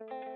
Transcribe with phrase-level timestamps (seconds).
[0.00, 0.27] If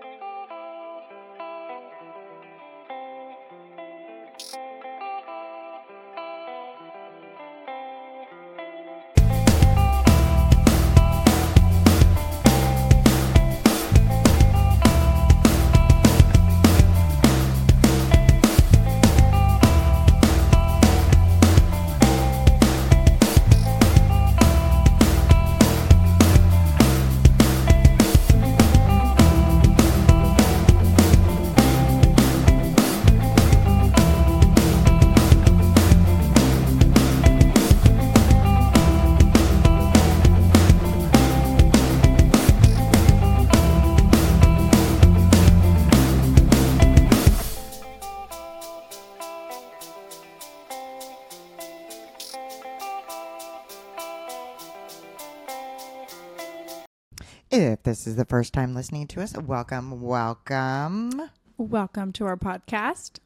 [57.93, 61.29] this is the first time listening to us, welcome, welcome.
[61.57, 63.19] Welcome to our podcast.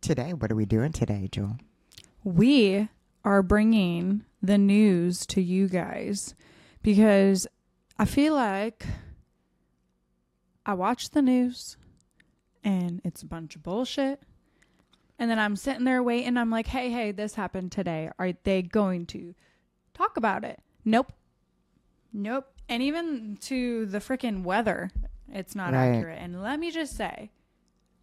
[0.00, 1.58] Today, what are we doing today, Jewel?
[2.24, 2.88] We
[3.26, 6.34] are bringing the news to you guys
[6.82, 7.46] because
[7.98, 8.86] I feel like
[10.64, 11.76] I watch the news
[12.64, 14.22] and it's a bunch of bullshit.
[15.18, 16.38] And then I'm sitting there waiting.
[16.38, 18.08] I'm like, hey, hey, this happened today.
[18.18, 19.34] Are they going to
[19.92, 20.58] talk about it?
[20.86, 21.12] Nope.
[22.14, 22.46] Nope.
[22.70, 24.90] And even to the freaking weather,
[25.28, 25.88] it's not Right.
[25.96, 26.20] accurate.
[26.22, 27.30] And let me just say,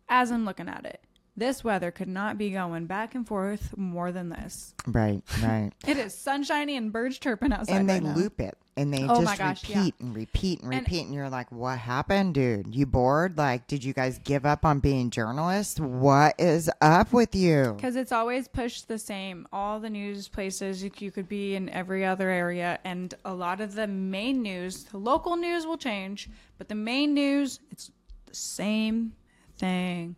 [0.10, 1.02] as I'm looking at it,
[1.38, 4.74] this weather could not be going back and forth more than this.
[4.88, 5.72] Right, right.
[5.88, 7.76] It is sunshiny and birds chirping outside.
[7.76, 9.78] and they right loop it and they Oh just gosh, yeah.
[9.80, 11.06] repeat and repeat and And- repeat.
[11.06, 12.74] And, you're like, what happened, dude?
[12.76, 13.38] You bored?
[13.38, 15.80] Like, did you guys give up on being journalists?
[15.80, 17.74] What is up with you?
[17.76, 19.48] Because it's always pushed the same.
[19.54, 23.62] All the news places you, you could be in every other area, and a lot
[23.62, 27.92] of the main news, the local news will change, but the main news, it's
[28.28, 29.14] the same
[29.58, 30.16] thing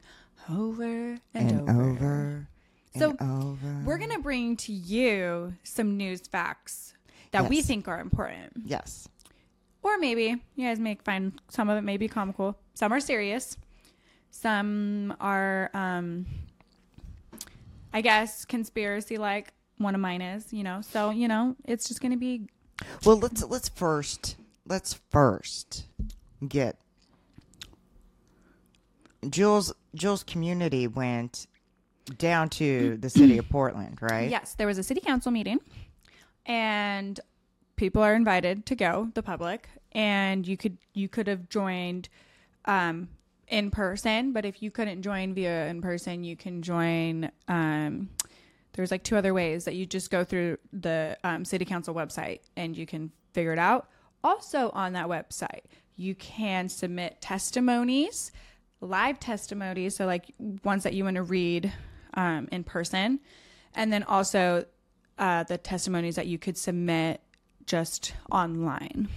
[0.49, 1.89] over and, And over.
[1.89, 2.47] over.
[2.97, 3.83] So, over.
[3.85, 6.93] We're going to bring to you some news facts
[7.31, 8.53] that we think are important.
[8.65, 9.07] Yes.
[9.83, 12.57] Or maybe you guys may find some of it may be comical.
[12.73, 13.57] Some are serious.
[14.31, 16.25] Some are, um,
[17.93, 20.81] I guess, conspiracy like one of mine is, you know.
[20.81, 22.47] So, you know, it's just going to be
[23.05, 24.35] Well, let's let's first
[24.67, 25.85] let's first
[26.47, 26.79] get
[29.29, 31.47] Jules Jules community went
[32.17, 34.29] down to the city of Portland, right?
[34.29, 35.59] Yes, there was a city council meeting
[36.45, 37.19] and
[37.75, 42.09] people are invited to go, the public, and you could you could have joined
[42.65, 43.09] um
[43.47, 48.09] in person, but if you couldn't join via in person, you can join um
[48.73, 52.39] there's like two other ways that you just go through the um, city council website
[52.55, 53.89] and you can figure it out.
[54.23, 55.63] Also on that website,
[55.95, 58.31] you can submit testimonies,
[58.81, 61.71] live testimonies, so like ones that you want to read
[62.13, 63.19] um, in person,
[63.75, 64.65] and then also
[65.17, 67.21] uh, the testimonies that you could submit
[67.65, 69.07] just online.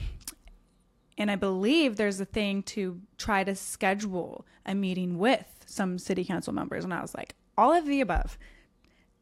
[1.18, 6.24] And I believe there's a thing to try to schedule a meeting with some city
[6.24, 6.84] council members.
[6.84, 8.38] And I was like, all of the above.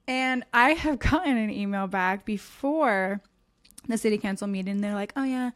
[0.07, 3.21] And I have gotten an email back before
[3.89, 4.81] the city council meeting.
[4.81, 5.51] They're like, oh, yeah,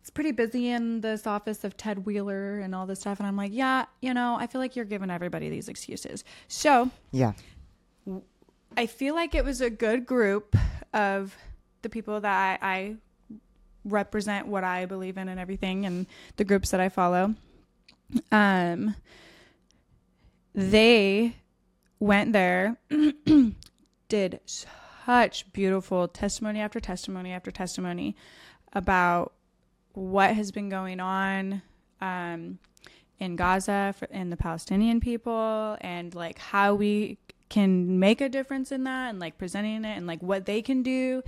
[0.00, 3.18] it's pretty busy in this office of Ted Wheeler and all this stuff.
[3.18, 6.24] And I'm like, yeah, you know, I feel like you're giving everybody these excuses.
[6.48, 7.32] So Yeah.
[8.76, 10.56] I feel like it was a good group
[10.94, 11.36] of
[11.82, 12.96] the people that I, I
[13.84, 16.06] represent what I believe in and everything and
[16.36, 17.34] the groups that I follow.
[18.32, 18.94] Um
[20.54, 21.36] they
[22.00, 22.76] went there
[24.08, 24.40] did
[25.06, 28.16] such beautiful testimony after testimony after testimony
[28.72, 29.32] about
[30.00, 31.60] what has been going on
[32.00, 32.58] um,
[33.18, 37.18] in Gaza for, and the Palestinian people, and like how we
[37.50, 40.82] can make a difference in that, and like presenting it, and like what they can
[40.82, 41.22] do.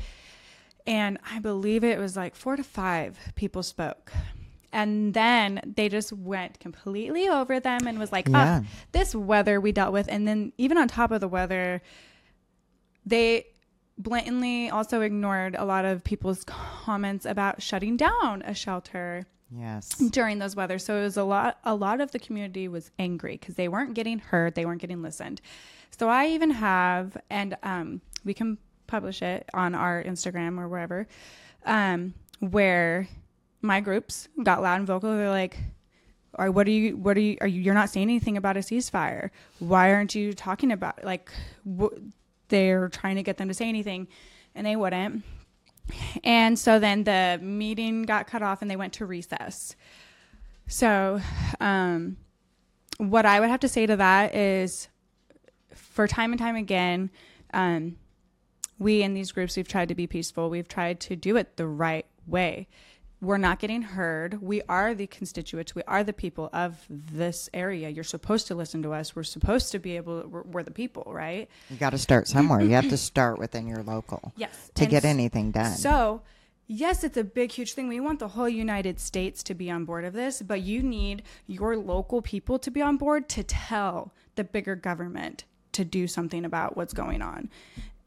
[0.86, 4.10] And I believe it was like four to five people spoke.
[4.72, 8.62] And then they just went completely over them and was like, Yeah.
[8.64, 10.08] "Ah, this weather we dealt with.
[10.08, 11.82] And then, even on top of the weather,
[13.04, 13.46] they
[13.98, 19.90] blatantly also ignored a lot of people's comments about shutting down a shelter Yes.
[19.98, 20.78] during those weather.
[20.78, 23.92] So it was a lot a lot of the community was angry because they weren't
[23.94, 25.40] getting heard, they weren't getting listened.
[25.90, 28.56] So I even have and um we can
[28.86, 31.06] publish it on our Instagram or wherever,
[31.66, 33.08] um, where
[33.60, 35.10] my groups got loud and vocal.
[35.16, 35.58] They're like,
[36.34, 38.60] or what are you what are you are you you're not saying anything about a
[38.60, 39.28] ceasefire
[39.58, 41.30] why aren't you talking about like
[41.78, 41.92] wh-
[42.52, 44.06] they're trying to get them to say anything
[44.54, 45.24] and they wouldn't
[46.22, 49.74] and so then the meeting got cut off and they went to recess
[50.68, 51.20] So,
[51.60, 52.16] um,
[52.98, 54.88] what I would have to say to that is,
[55.74, 57.10] for time and time again,
[57.52, 57.96] um,
[58.78, 60.50] we in these groups we've tried to be peaceful.
[60.50, 62.68] We've tried to do it the right way.
[63.22, 64.42] We're not getting heard.
[64.42, 65.76] We are the constituents.
[65.76, 67.88] We are the people of this area.
[67.88, 69.14] You're supposed to listen to us.
[69.14, 70.26] We're supposed to be able.
[70.26, 71.48] We're, we're the people, right?
[71.70, 72.60] You got to start somewhere.
[72.60, 74.70] you have to start within your local Yes.
[74.74, 75.70] to And get anything done.
[75.76, 76.22] So,
[76.66, 77.86] yes, it's a big, huge thing.
[77.86, 81.22] We want the whole United States to be on board of this, but you need
[81.46, 86.44] your local people to be on board to tell the bigger government to do something
[86.44, 87.48] about what's going on.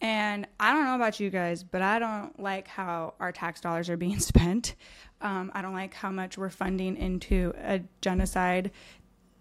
[0.01, 3.89] And I don't know about you guys, but I don't like how our tax dollars
[3.89, 4.75] are being spent.
[5.21, 8.71] Um, I don't like how much we're funding into a genocide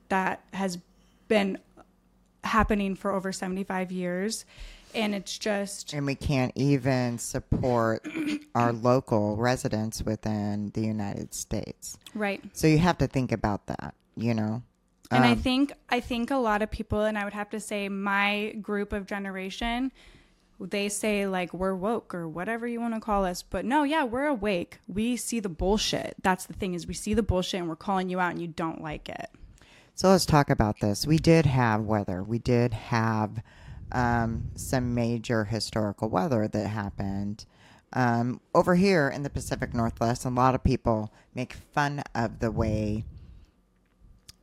[0.09, 0.79] that has
[1.29, 1.59] been
[2.45, 4.45] happening for over 75 years.
[4.95, 5.93] And it's just.
[5.93, 8.07] and we can't even support
[8.55, 11.99] our local residents within the United States.
[12.15, 12.41] Right.
[12.53, 14.63] So you have to think about that, you know.
[15.11, 17.61] And I Um, think I think a lot of people, and I would have to
[17.61, 19.91] say my group of generation,
[20.61, 24.05] they say like we're woke or whatever you want to call us, but no, yeah,
[24.05, 24.79] we're awake.
[24.87, 26.15] We see the bullshit.
[26.23, 28.49] That's the thing is we see the bullshit and we're calling you out and you
[28.49, 29.31] don't like it.
[29.95, 31.07] So let's talk about this.
[31.07, 32.23] We did have weather.
[32.23, 33.43] We did have
[33.93, 37.47] um, some major historical weather that happened.
[37.93, 42.51] Um, over here in the Pacific Northwest, a lot of people make fun of the
[42.51, 43.05] way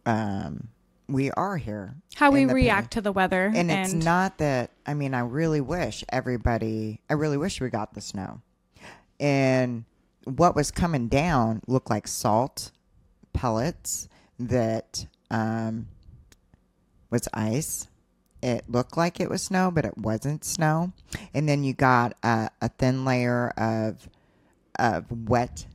[0.05, 0.69] um,
[1.11, 1.95] we are here.
[2.15, 6.03] How we react to the weather, and it's not that i mean i really wish
[6.09, 8.41] everybody i really wish we got the snow.
[9.19, 9.85] And
[10.23, 12.71] what was coming down looked like salt
[13.33, 14.07] pellets
[14.39, 15.87] that um,
[17.09, 17.87] was ice.
[18.41, 20.93] It looked like it was snow but it wasn't snow.
[21.33, 24.09] And then you got a, a thin layer of
[24.79, 25.67] of wet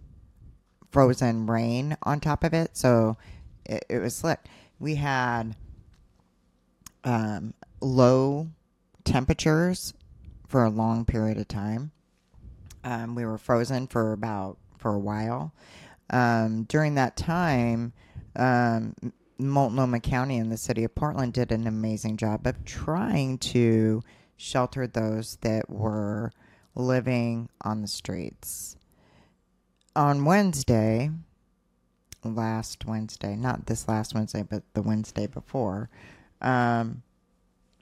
[0.91, 2.77] frozen rain on top of it.
[2.77, 3.17] So
[3.65, 4.41] it, it was slick
[4.79, 5.57] we had
[7.05, 8.49] um, low
[9.05, 9.95] temperatures
[10.49, 11.93] for a long period of time.
[12.85, 15.53] Um, we were frozen for about for a while.
[16.11, 17.93] Um, during that time,
[18.37, 18.95] um,
[19.39, 24.03] Multnomah County and the city of Portland did an amazing job of trying to
[24.37, 26.31] shelter those that were
[26.75, 28.77] living on the streets.
[29.95, 31.11] On Wednesday,
[32.35, 35.89] last Wednesday, not this last Wednesday, but the Wednesday before,
[36.41, 37.03] um,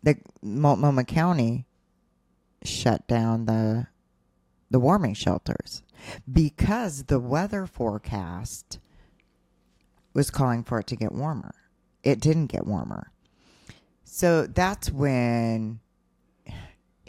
[0.02, 1.66] the Multnomah County
[2.62, 3.86] shut down the
[4.70, 5.82] the warming shelters
[6.30, 8.78] because the weather forecast
[10.14, 11.54] was calling for it to get warmer.
[12.02, 13.12] It didn't get warmer.
[14.04, 15.80] So that's when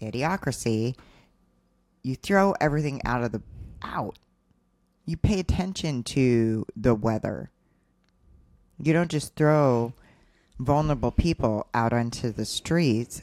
[0.01, 0.95] idiocracy
[2.05, 3.41] you throw everything out of the
[3.81, 4.17] out.
[5.06, 7.52] You pay attention to the weather.
[8.80, 9.94] You don't just throw
[10.60, 13.22] vulnerable people out onto the streets.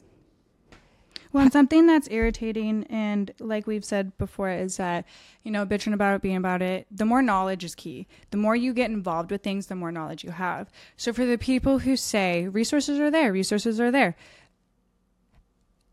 [1.33, 5.07] Well, something that's irritating, and like we've said before, is that,
[5.43, 8.07] you know, bitching about it, being about it, the more knowledge is key.
[8.31, 10.71] The more you get involved with things, the more knowledge you have.
[10.99, 14.15] So for the people who say resources are there, resources are there,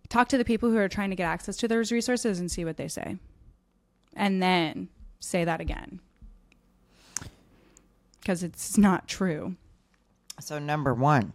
[0.10, 2.66] talk to the people who are trying to get access to those resources and see
[2.66, 3.18] what they say.
[4.18, 6.00] And then say that again.
[8.20, 9.56] Because it's not true.
[10.40, 11.34] So number one.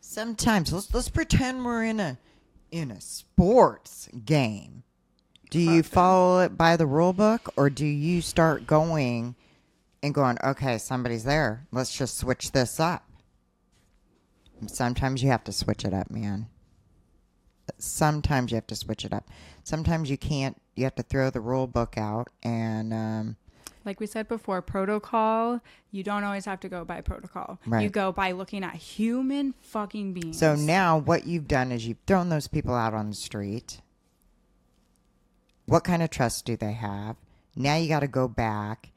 [0.00, 2.18] Sometimes let's let's pretend we're in a
[2.70, 4.82] in a sports game.
[5.50, 9.36] Do you follow it by the rule book or do you start going
[10.06, 11.66] and going, okay, somebody's there.
[11.72, 13.04] Let's just switch this up.
[14.68, 16.46] Sometimes you have to switch it up, man.
[17.78, 19.28] Sometimes you have to switch it up.
[19.64, 20.60] Sometimes you can't.
[20.76, 23.36] You have to throw the rule book out and um,
[23.84, 27.58] Like we said before, protocol, you don't always have to go by protocol.
[27.82, 30.38] You go by looking at human fucking beings.
[30.38, 33.80] So now what you've done is you've thrown those people out on the street.
[35.66, 37.16] What kind of trust do they have?
[37.56, 38.90] Now you got to go back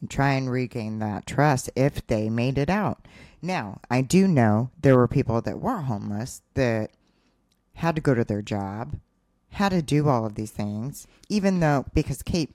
[0.00, 3.06] and try and regain that trust if they made it out.
[3.42, 6.90] Now, I do know there were people that were homeless that
[7.74, 8.96] had to go to their job,
[9.50, 12.50] had to do all of these things, even though because Kate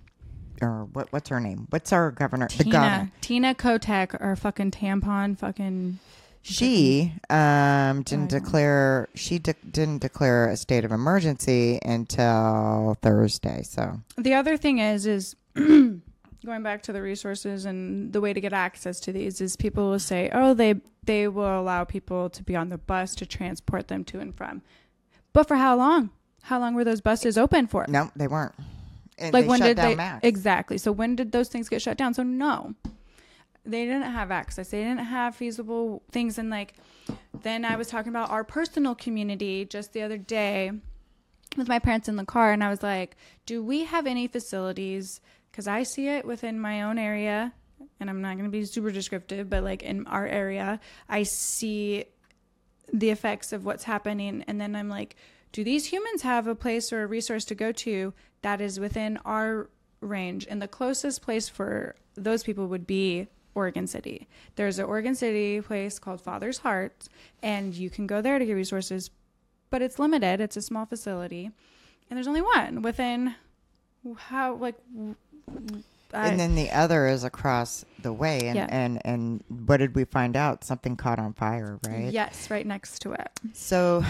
[0.62, 1.68] or what what's her name?
[1.70, 2.48] What's our governor?
[2.48, 3.12] the governor.
[3.22, 6.00] Tina, Tina Kotek or fucking tampon fucking
[6.42, 9.10] She um, didn't declare.
[9.16, 13.64] She de- didn't declare a state of emergency until Thursday.
[13.64, 18.40] So The other thing is is going back to the resources and the way to
[18.40, 22.44] get access to these is people will say, "Oh, they they will allow people to
[22.44, 24.62] be on the bus to transport them to and from."
[25.34, 26.12] But for how long?
[26.46, 27.86] How long were those buses open for?
[27.90, 28.54] no, they weren't.
[29.18, 30.20] And like they when did down they Max.
[30.24, 30.78] exactly?
[30.78, 32.14] So when did those things get shut down?
[32.14, 32.76] So no,
[33.66, 34.70] they didn't have access.
[34.70, 36.38] They didn't have feasible things.
[36.38, 36.76] And like,
[37.42, 40.72] then I was talking about our personal community just the other day
[41.58, 45.22] with my parents in the car, and I was like, "Do we have any facilities?"
[45.50, 47.54] Because I see it within my own area,
[48.00, 52.06] and I'm not going to be super descriptive, but like in our area, I see
[52.92, 55.16] the effects of what's happening, and then I'm like,
[55.56, 59.18] "Do these humans have a place or a resource to go to that is within
[59.24, 59.70] our
[60.02, 64.28] range?" And the closest place for those people would be Oregon City.
[64.58, 67.08] There's an Oregon City place called Father's Heart,
[67.42, 69.10] and you can go there to get resources,
[69.70, 70.42] but it's limited.
[70.42, 71.46] It's a small facility,
[72.10, 73.36] and there's only one within
[74.18, 74.76] how like.
[76.14, 78.68] I, and then the other is across the way, and, Yeah.
[78.70, 80.64] and and what did we find out?
[80.64, 82.12] Something caught on fire, right?
[82.12, 83.30] yes, right next to it.
[83.54, 84.04] So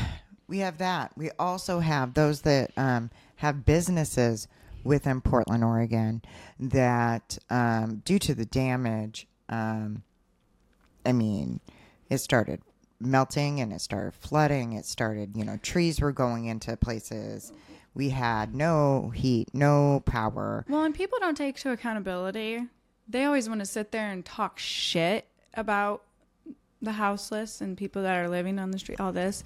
[0.48, 1.12] we have that.
[1.18, 4.48] We also have those that um, have businesses
[4.84, 6.22] within Portland, Oregon,
[6.60, 10.04] that um, due to the damage, um,
[11.06, 11.60] I mean,
[12.10, 12.62] it started
[13.00, 14.74] melting and it started flooding.
[14.74, 17.52] It started, you know, trees were going into places.
[17.94, 20.66] We had no heat, no power.
[20.70, 22.66] Well, and people don't take to accountability.
[23.08, 26.04] They always want to sit there and talk shit about
[26.82, 29.44] the houseless and people that are living on the street, all this.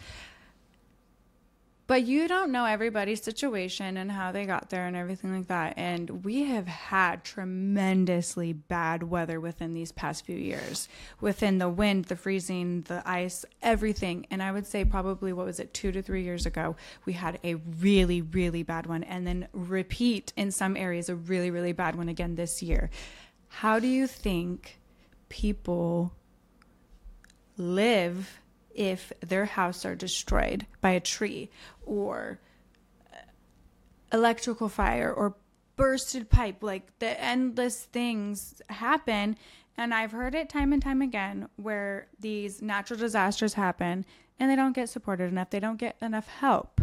[1.89, 5.73] But you don't know everybody's situation and how they got there and everything like that.
[5.75, 10.87] And we have had tremendously bad weather within these past few years,
[11.19, 14.27] within the wind, the freezing, the ice, everything.
[14.29, 17.39] And I would say probably, what was it, two to three years ago, we had
[17.43, 19.03] a really, really bad one.
[19.03, 22.91] And then repeat in some areas, a really, really bad one again this year.
[23.47, 24.79] How do you think
[25.27, 26.13] people
[27.57, 28.39] live
[28.79, 31.49] if their house are destroyed by a tree
[31.85, 32.39] or
[34.13, 35.35] electrical fire or
[35.75, 39.37] bursted pipe like the endless things happen.
[39.77, 44.05] And i've heard it time and time again where these natural disasters happen
[44.39, 46.81] and they don't get supported enough they don't get enough help.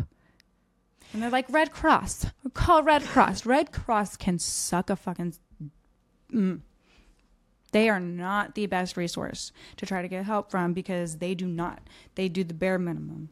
[1.14, 2.26] And they're like red cross.
[2.52, 3.46] Call red cross.
[3.46, 5.34] Red cross can suck a fucking
[6.30, 6.60] mm.
[7.76, 11.46] They are not the best resource to try to get help from because they do
[11.46, 11.82] not
[12.14, 13.28] they do the bare minimum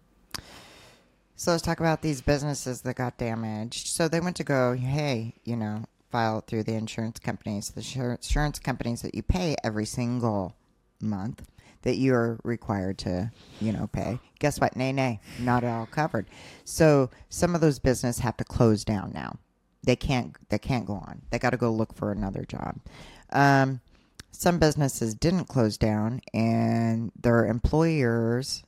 [1.34, 3.88] So let's talk about these businesses that got damaged.
[3.88, 8.58] So they went to go, hey, you know, file through the insurance companies, the insurance
[8.60, 10.54] companies that you pay every single
[11.00, 11.42] month
[11.82, 14.20] that you're required to, you know, pay.
[14.38, 14.76] Guess what?
[14.76, 16.26] Nay, nay, not at all covered.
[16.64, 19.38] So some of those business have to close down now.
[19.82, 20.36] They can't.
[20.50, 21.22] They can't go on.
[21.30, 22.78] They got to go look for another job.
[23.32, 23.80] Um,
[24.34, 28.64] some businesses didn't close down, and their employers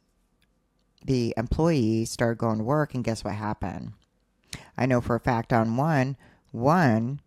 [1.04, 3.92] the employees started going to work and guess what happened?
[4.76, 6.16] I know for a fact on one
[6.50, 7.20] one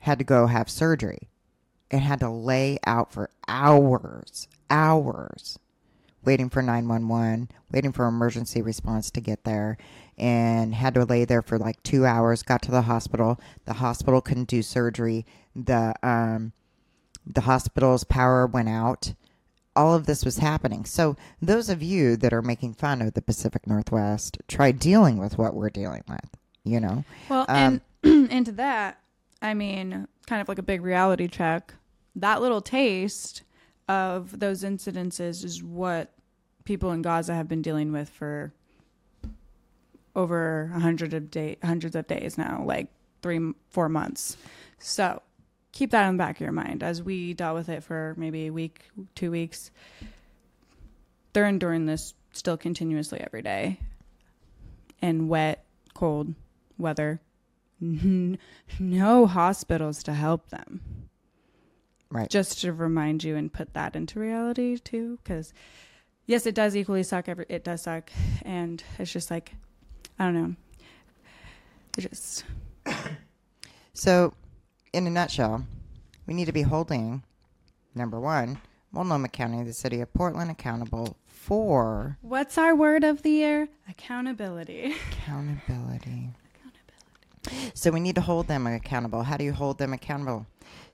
[0.00, 1.28] had to go have surgery.
[1.88, 5.56] And had to lay out for hours hours
[6.24, 9.78] waiting for 911 waiting for emergency response to get there
[10.18, 13.38] and had to lay there for like two hours got to the hospital.
[13.66, 15.24] The hospital couldn't do surgery.
[15.54, 16.52] The um
[17.26, 19.14] the hospital's power went out
[19.76, 20.84] all of this was happening.
[20.84, 25.38] So, those of you that are making fun of the Pacific Northwest, try dealing with
[25.38, 26.30] what we're dealing with,
[26.64, 27.04] you know?
[27.28, 28.98] Well, Um, and into that,
[29.42, 31.74] I mean, kind of like a big reality check.
[32.16, 33.42] That little taste
[33.88, 36.12] of those incidences is what
[36.64, 38.52] people in Gaza have been dealing with for
[40.16, 42.88] over a hundred of day, hundreds of days now, like
[43.22, 44.38] three, four months.
[44.78, 45.20] So
[45.76, 48.46] keep that in the back of your mind as we dealt with it for maybe
[48.46, 49.70] a week, two weeks.
[51.34, 53.78] They're enduring this still continuously every day,
[55.02, 55.64] in wet,
[55.94, 56.34] cold
[56.78, 57.20] weather.
[58.80, 60.80] No hospitals to help them.
[62.10, 62.28] Right.
[62.30, 65.52] Just to remind you and put that into reality too, because
[66.24, 67.28] yes, it does equally suck.
[67.28, 68.10] Every it does suck,
[68.42, 69.52] and it's just like
[70.18, 70.54] I don't know.
[71.98, 72.44] It just
[73.92, 74.34] So,
[74.96, 75.62] in a nutshell,
[76.26, 77.22] we need to be holding,
[77.94, 78.58] number one,
[78.92, 83.68] Multnomah County, the city of Portland, accountable for what's our word of the year?
[83.90, 84.94] Accountability.
[85.12, 86.30] accountability.
[87.44, 87.72] Accountability.
[87.74, 89.22] So we need to hold them accountable.
[89.24, 90.46] How do you hold them accountable?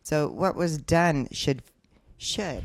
[0.03, 1.63] So what was done should
[2.19, 2.65] should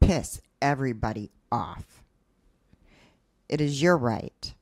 [0.00, 2.00] piss everybody off.
[3.48, 4.54] It is your right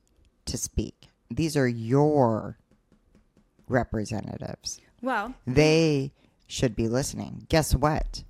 [0.45, 1.09] to speak.
[1.29, 2.57] These are your
[3.67, 4.79] representatives.
[5.01, 6.11] Well, They
[6.47, 7.45] should be listening.
[7.49, 8.23] Guess what?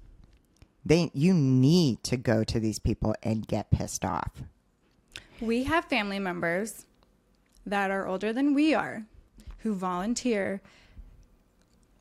[0.85, 4.43] They you need to go to these people and get pissed off.
[5.41, 6.85] we have family members
[7.65, 9.03] that are older than we are
[9.59, 10.61] who volunteer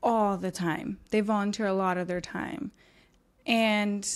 [0.03, 0.99] all the time.
[1.11, 2.71] They volunteer a lot of their time.
[3.47, 4.07] And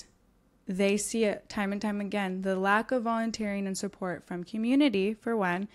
[0.66, 5.14] they see it time and time again the lack of volunteering and support from community,
[5.14, 5.66] for one,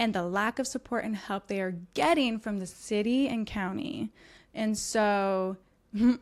[0.00, 4.10] and the lack of support and help they are getting from the city and county.
[4.54, 5.58] And so,
[5.92, 6.16] my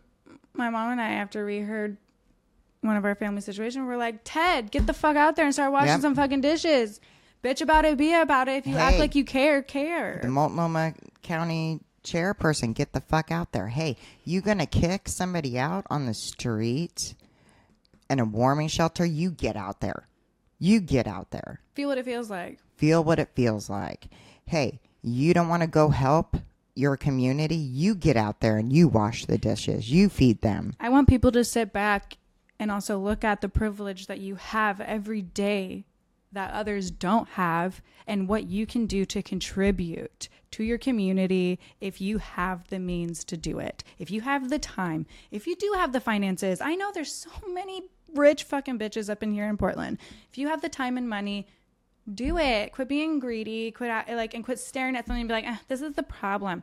[0.69, 1.97] mom and I, after we heard
[2.81, 5.71] one of our family situations, we're like, Ted, get the fuck out there and start
[5.71, 6.01] washing Yep.
[6.01, 7.01] some fucking dishes.
[7.45, 8.57] Bitch about it, be about it.
[8.57, 10.19] If you act like you care, care.
[10.23, 13.69] The Multnomah County chairperson, get the fuck out there.
[13.69, 17.15] Hey, you gonna kick somebody out on the street
[18.11, 19.07] in a warming shelter?
[19.07, 20.09] You get out there.
[20.59, 21.61] You get out there.
[21.75, 22.59] Feel what it feels like.
[22.79, 24.09] Feel what it feels like.
[24.47, 26.37] Hey, you don't want to go help
[26.77, 27.57] your community?
[27.57, 29.91] You get out there and you wash the dishes.
[29.91, 30.75] You feed them.
[30.79, 32.19] I want people to sit back
[32.61, 35.87] and also look at the privilege that you have every day
[36.31, 42.01] that others don't have and what you can do to contribute to your community if
[42.01, 43.83] you have the means to do it.
[43.99, 46.61] If you have the time, if you do have the finances.
[46.61, 47.83] I know there's so many
[48.15, 49.99] rich fucking bitches up in here in Portland.
[50.31, 51.47] If you have the time and money,
[52.15, 52.73] do it.
[52.73, 53.71] Quit being greedy.
[53.71, 56.63] Quit like and quit staring at something and be like, ah, "This is the problem."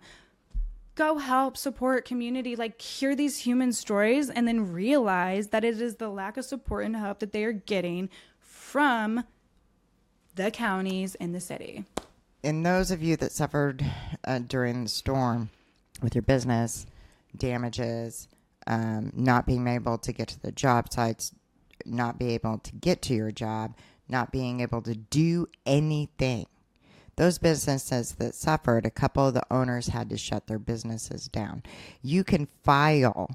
[0.95, 2.55] Go help support community.
[2.55, 6.85] Like hear these human stories and then realize that it is the lack of support
[6.85, 8.09] and help that they are getting
[8.39, 9.25] from
[10.35, 11.85] the counties and the city.
[12.43, 13.83] And those of you that suffered
[14.23, 15.49] uh, during the storm
[16.01, 16.85] with your business
[17.35, 18.27] damages,
[18.67, 21.33] um, not being able to get to the job sites,
[21.85, 23.75] not be able to get to your job,
[24.07, 26.47] not being able to do anything.
[27.15, 31.63] Those businesses that suffered, a couple of the owners had to shut their businesses down.
[32.01, 33.29] You can file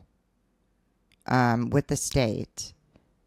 [1.27, 2.75] um, with the state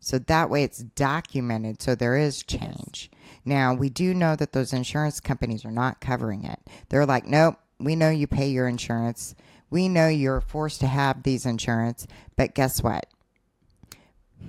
[0.03, 3.09] so that way it's documented so there is change.
[3.45, 6.59] Now, we do know that those insurance companies are not covering it.
[6.89, 9.33] They're like, nope, we know you pay your insurance.
[9.69, 13.05] We know you're forced to have these insurance, but guess what?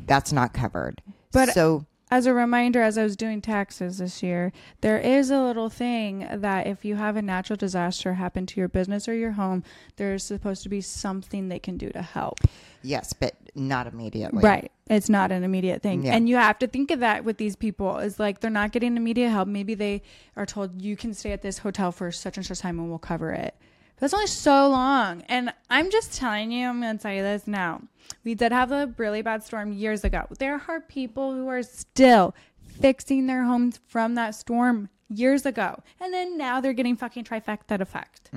[0.06, 1.00] That's not covered.
[1.30, 5.42] But- so As a reminder, as I was doing taxes this year, there is a
[5.42, 9.32] little thing that if you have a natural disaster happen to your business or your
[9.32, 9.64] home,
[9.96, 12.38] there's supposed to be something they can do to help.
[12.82, 14.40] yes, but not immediately.
[14.44, 14.70] Right.
[14.88, 16.04] It's not an immediate thing.
[16.04, 16.14] Yeah.
[16.14, 18.96] And you have to think of that with these people is like they're not getting
[18.96, 19.48] immediate help.
[19.48, 20.00] Maybe they
[20.36, 22.98] are told you can stay at this hotel for such and such time and we'll
[23.00, 23.56] cover it.
[23.98, 25.22] That's only so long.
[25.28, 27.82] And I'm just telling you, I'm going to tell you this now.
[28.24, 30.26] We did have a really bad storm years ago.
[30.38, 32.34] There are people who are still
[32.80, 35.80] fixing their homes from that storm years ago.
[36.00, 38.30] And then now they're getting fucking trifecta effect.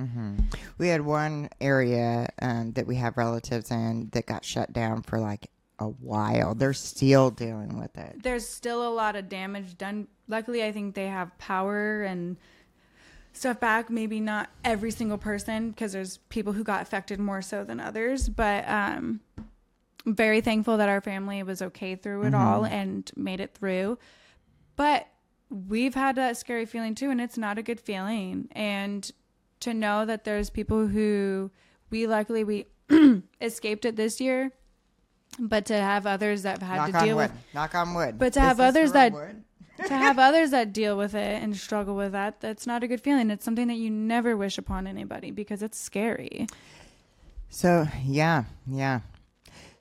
[0.78, 5.18] We had one area um, that we have relatives in that got shut down for
[5.18, 6.54] like a while.
[6.54, 8.22] They're still dealing with it.
[8.22, 10.06] there's still a lot of damage done.
[10.28, 12.36] Luckily, I think they have power and
[13.38, 13.88] stuff back.
[13.90, 18.28] Maybe not every single person because there's people who got affected more so than others.
[18.28, 19.20] But um,
[20.06, 23.98] I'm very thankful that our family was okay through it all and made it through.
[24.76, 25.06] But
[25.50, 28.48] we've had that scary feeling too, and it's not a good feeling.
[28.52, 29.10] And
[29.60, 31.50] to know that there's people who
[31.90, 32.66] we luckily we
[33.40, 34.52] escaped it this year,
[35.38, 37.30] but to have others that have had Knock to deal wood.
[37.32, 38.18] with Knock on wood.
[38.18, 39.44] But to have others that- wood?
[39.86, 43.00] To have others that deal with it and struggle with that, that's not a good
[43.00, 43.30] feeling.
[43.30, 46.46] It's something that you never wish upon anybody because it's scary.
[47.50, 49.00] So yeah, yeah.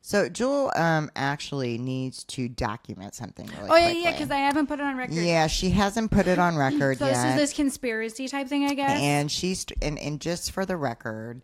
[0.02, 4.04] So Jewel um actually needs to document something really Oh yeah, quickly.
[4.04, 5.16] yeah, because I haven't put it on record.
[5.16, 7.16] yeah, she hasn't put it on record So yet.
[7.16, 9.02] So this is this conspiracy type thing, I guess.
[9.02, 11.42] and she's and, and just for the record,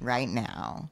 [0.00, 0.88] right now,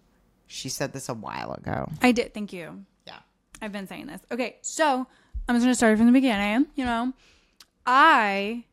[0.46, 1.88] she said this a while ago.
[2.02, 2.34] I did.
[2.34, 2.84] Thank you.
[3.06, 3.14] Yeah.
[3.62, 4.20] I've been saying this.
[4.30, 5.06] Okay, so
[5.50, 6.66] I'm just gonna start from the beginning.
[6.76, 7.12] You know,
[7.84, 8.66] I,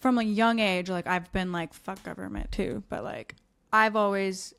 [0.00, 3.36] from a young age, like I've been like fuck government too, but like
[3.72, 4.52] I've always,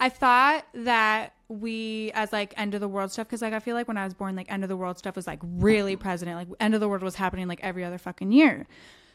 [0.00, 3.74] I thought that we as like end of the world stuff because like I feel
[3.74, 6.02] like when I was born, like end of the world stuff was like really mm-hmm.
[6.02, 6.34] present.
[6.34, 8.66] Like end of the world was happening like every other fucking year.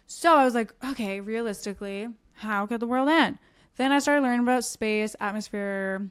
[0.06, 3.40] So I was like, okay, realistically, how could the world end?
[3.78, 6.08] Then I started learning about space, atmosphere,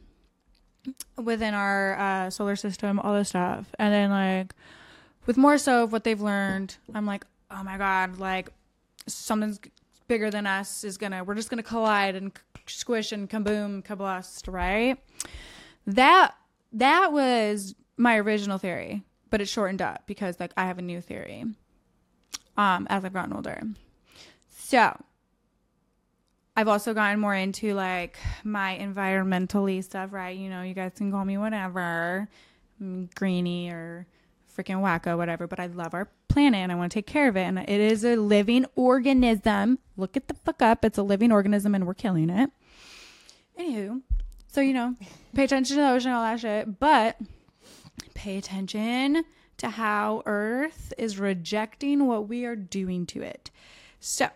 [1.16, 3.66] within our uh, solar system, all this stuff.
[3.79, 4.55] And then like
[5.27, 8.51] with more so of what they've learned, I'm like, oh my god, like
[9.07, 9.61] something's
[10.07, 12.33] bigger than us is gonna, we're just gonna collide and
[12.66, 14.98] squish and kaboom, kablust, right?
[15.87, 16.35] That
[16.72, 21.01] that was my original theory, but it shortened up because like I have a new
[21.01, 21.44] theory
[22.57, 23.62] um, as I've gotten older.
[24.51, 24.96] So
[26.59, 30.37] I've also gotten more into like my environmentally stuff, right?
[30.37, 32.29] You know, you guys can call me whatever,
[32.83, 34.09] mm, greeny or
[34.57, 35.47] freaking wacko, whatever.
[35.47, 37.42] But I love our planet and I want to take care of it.
[37.42, 39.79] And it is a living organism.
[39.97, 40.85] Look at the fuck up.
[40.85, 42.51] It's a living organism and we're killing it.
[43.57, 44.03] Anywho,
[44.49, 44.97] so you know,
[45.37, 46.81] pay attention to the ocean, all that shit.
[46.81, 47.18] But
[48.14, 49.23] pay attention
[49.59, 53.53] to how Earth is rejecting what we are doing to it.
[54.01, 54.31] So,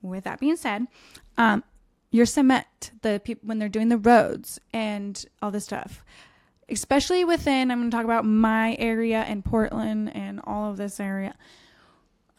[0.00, 0.86] with that being said,
[1.38, 1.64] um,
[2.10, 6.04] your cement, the people when they're doing the roads and all this stuff,
[6.68, 10.98] especially within, I'm going to talk about my area and Portland and all of this
[10.98, 11.34] area.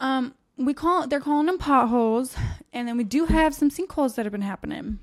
[0.00, 2.36] Um, we call they're calling them potholes,
[2.72, 4.98] and then we do have some sinkholes that have been happening.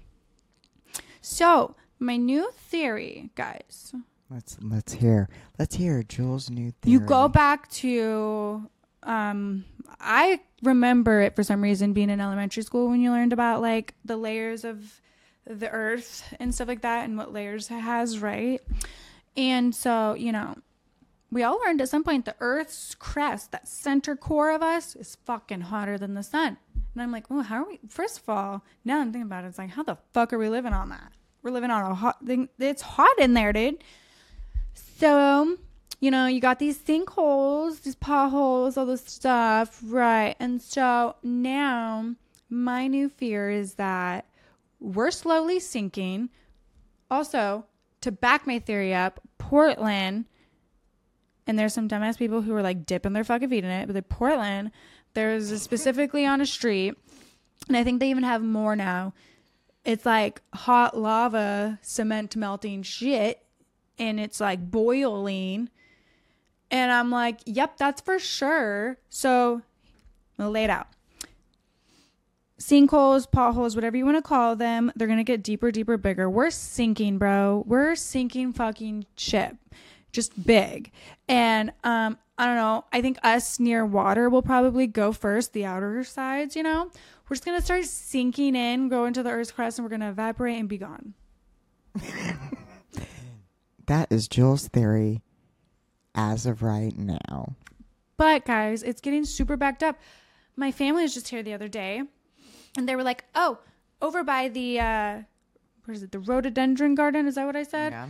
[1.21, 3.93] So, my new theory, guys,
[4.29, 5.29] Let's let's hear
[5.59, 6.93] let's hear Jules' new theory.
[6.93, 8.69] You go back to
[9.05, 9.65] um
[9.99, 13.93] I remember it for some reason being in elementary school when you learned about like
[14.03, 15.01] the layers of
[15.47, 18.61] the earth and stuff like that and what layers it has, right?
[19.37, 20.55] And so, you know,
[21.31, 25.17] we all learned at some point the earth's crest, that center core of us is
[25.25, 26.57] fucking hotter than the sun.
[26.93, 29.49] And I'm like, well, how are we first of all, now I'm thinking about it,
[29.49, 31.11] it's like how the fuck are we living on that?
[31.43, 33.83] We're living on a hot thing it's hot in there, dude.
[34.73, 35.57] So,
[36.05, 40.35] you know, you got these sinkholes, these potholes, all this stuff, right?
[40.39, 42.13] And so now
[42.47, 44.27] my new fear is that
[44.79, 46.29] we're slowly sinking.
[47.09, 47.65] Also,
[48.01, 50.25] to back my theory up, Portland,
[51.47, 53.93] and there's some dumbass people who are like dipping their fucking feet in it, but
[53.93, 54.69] the Portland,
[55.15, 56.93] there's specifically on a street,
[57.67, 59.15] and I think they even have more now.
[59.83, 63.41] It's like hot lava, cement melting shit
[63.97, 65.69] and it's like boiling.
[66.71, 68.97] And I'm like, yep, that's for sure.
[69.09, 69.61] So
[70.39, 70.87] I'll lay it out.
[72.59, 76.29] Sinkholes, potholes, whatever you want to call them, they're going to get deeper, deeper, bigger.
[76.29, 77.63] We're sinking, bro.
[77.67, 79.57] We're sinking fucking ship.
[80.11, 80.91] Just big.
[81.27, 82.85] And um, I don't know.
[82.93, 86.89] I think us near water will probably go first, the outer sides, you know?
[87.27, 90.01] We're just going to start sinking in, go into the Earth's crust, and we're going
[90.01, 91.13] to evaporate and be gone.
[93.87, 95.21] that is Jules' theory
[96.15, 97.55] as of right now.
[98.17, 99.97] But guys, it's getting super backed up.
[100.55, 102.01] My family was just here the other day,
[102.77, 103.59] and they were like, "Oh,
[104.01, 105.21] over by the uh,
[105.83, 106.11] where is it?
[106.11, 107.27] The rhododendron garden?
[107.27, 108.07] Is that what I said?" Yeah.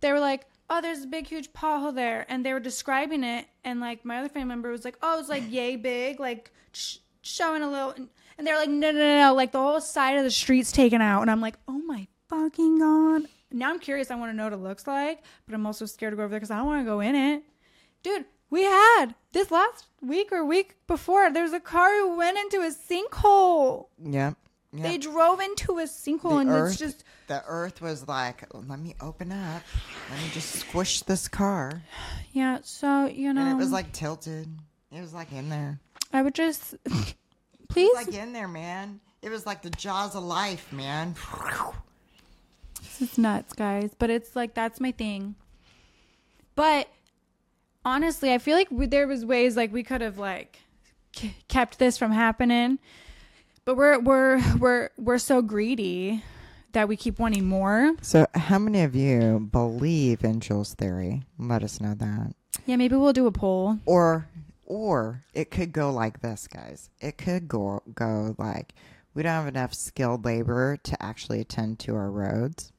[0.00, 3.46] They were like, "Oh, there's a big, huge pothole there," and they were describing it,
[3.64, 6.98] and like my other family member was like, "Oh, it's like yay big, like sh-
[7.22, 7.94] showing a little,"
[8.36, 11.00] and they're like, "No, no, no, no, like the whole side of the street's taken
[11.00, 13.22] out," and I'm like, "Oh my fucking god!"
[13.52, 14.10] Now I'm curious.
[14.10, 16.30] I want to know what it looks like, but I'm also scared to go over
[16.30, 17.42] there because I don't want to go in it.
[18.02, 21.30] Dude, we had this last week or week before.
[21.30, 23.86] There was a car who went into a sinkhole.
[24.02, 24.36] Yep.
[24.72, 24.82] yep.
[24.82, 28.94] They drove into a sinkhole, and earth, it's just the earth was like, let me
[29.00, 29.62] open up,
[30.10, 31.82] let me just squish this car,
[32.32, 32.58] yeah.
[32.62, 34.48] So you know, and it was like tilted.
[34.90, 35.78] It was like in there.
[36.12, 37.14] I would just It
[37.68, 37.90] please.
[37.94, 39.00] was like in there, man.
[39.22, 41.14] It was like the jaws of life, man.
[43.00, 43.90] It's nuts, guys.
[43.98, 45.34] But it's like that's my thing.
[46.54, 46.88] But
[47.84, 50.58] honestly, I feel like we, there was ways like we could have like
[51.12, 52.78] k- kept this from happening.
[53.64, 56.22] But we're we're we're we're so greedy
[56.72, 57.94] that we keep wanting more.
[58.02, 61.22] So, how many of you believe in Jules' theory?
[61.38, 62.34] Let us know that.
[62.66, 63.78] Yeah, maybe we'll do a poll.
[63.86, 64.26] Or,
[64.66, 66.90] or it could go like this, guys.
[67.00, 68.74] It could go go like
[69.14, 72.72] we don't have enough skilled labor to actually attend to our roads.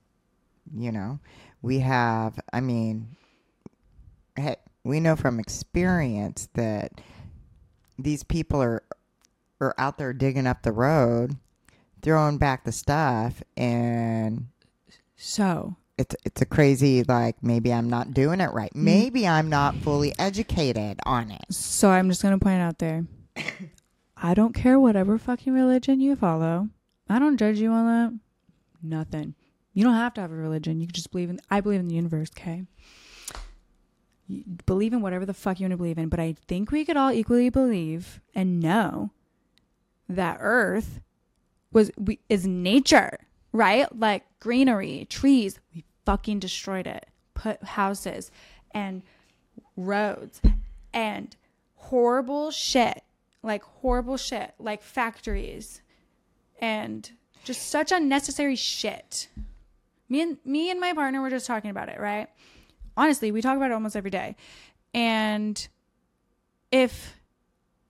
[0.76, 1.68] You know, mm-hmm.
[1.68, 2.40] we have.
[2.52, 3.16] I mean,
[4.36, 6.92] hey, we know from experience that
[7.98, 8.84] these people are
[9.62, 11.38] are out there digging up the road,
[12.02, 14.48] throwing back the stuff, and
[15.16, 18.72] So it's it's a crazy like maybe I'm not doing it right.
[18.72, 18.86] Mm-hmm.
[18.86, 21.46] Maybe I'm not fully educated on it.
[21.54, 23.06] So I'm just gonna point out there.
[24.18, 26.70] I don't care whatever fucking religion you follow.
[27.10, 28.20] I don't judge you on that.
[28.82, 29.36] Nothing.
[29.74, 30.80] You don't have to have a religion.
[30.80, 31.40] You can just believe in.
[31.50, 32.30] I believe in the universe.
[32.38, 32.64] Okay.
[34.28, 36.86] You believe in whatever the fuck you want to believe in, but I think we
[36.86, 39.12] could all equally believe and know
[40.08, 41.02] that Earth
[41.72, 43.20] was we, is nature,
[43.52, 43.88] right?
[43.98, 45.60] Like greenery, trees.
[45.74, 47.08] We fucking destroyed it.
[47.34, 48.32] Put houses
[48.72, 49.02] and
[49.76, 50.42] roads
[50.94, 51.36] and
[51.76, 53.04] horrible shit,
[53.42, 55.82] like horrible shit, like factories
[56.60, 57.12] and
[57.44, 59.28] just such unnecessary shit.
[60.14, 62.28] Me and me and my partner were just talking about it, right?
[62.96, 64.36] Honestly, we talk about it almost every day.
[64.94, 65.68] And
[66.72, 67.16] if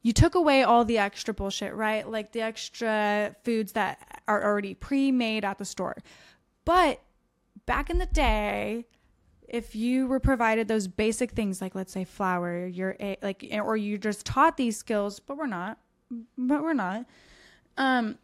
[0.04, 2.10] you took away all the extra bullshit, right?
[2.10, 5.98] Like the extra foods that are already pre-made at the store.
[6.64, 7.02] But
[7.66, 8.86] back in the day,
[9.50, 13.76] if you were provided those basic things like let's say flour you're a, like or
[13.76, 15.78] you just taught these skills but we're not
[16.38, 17.06] but we're not
[17.78, 18.18] um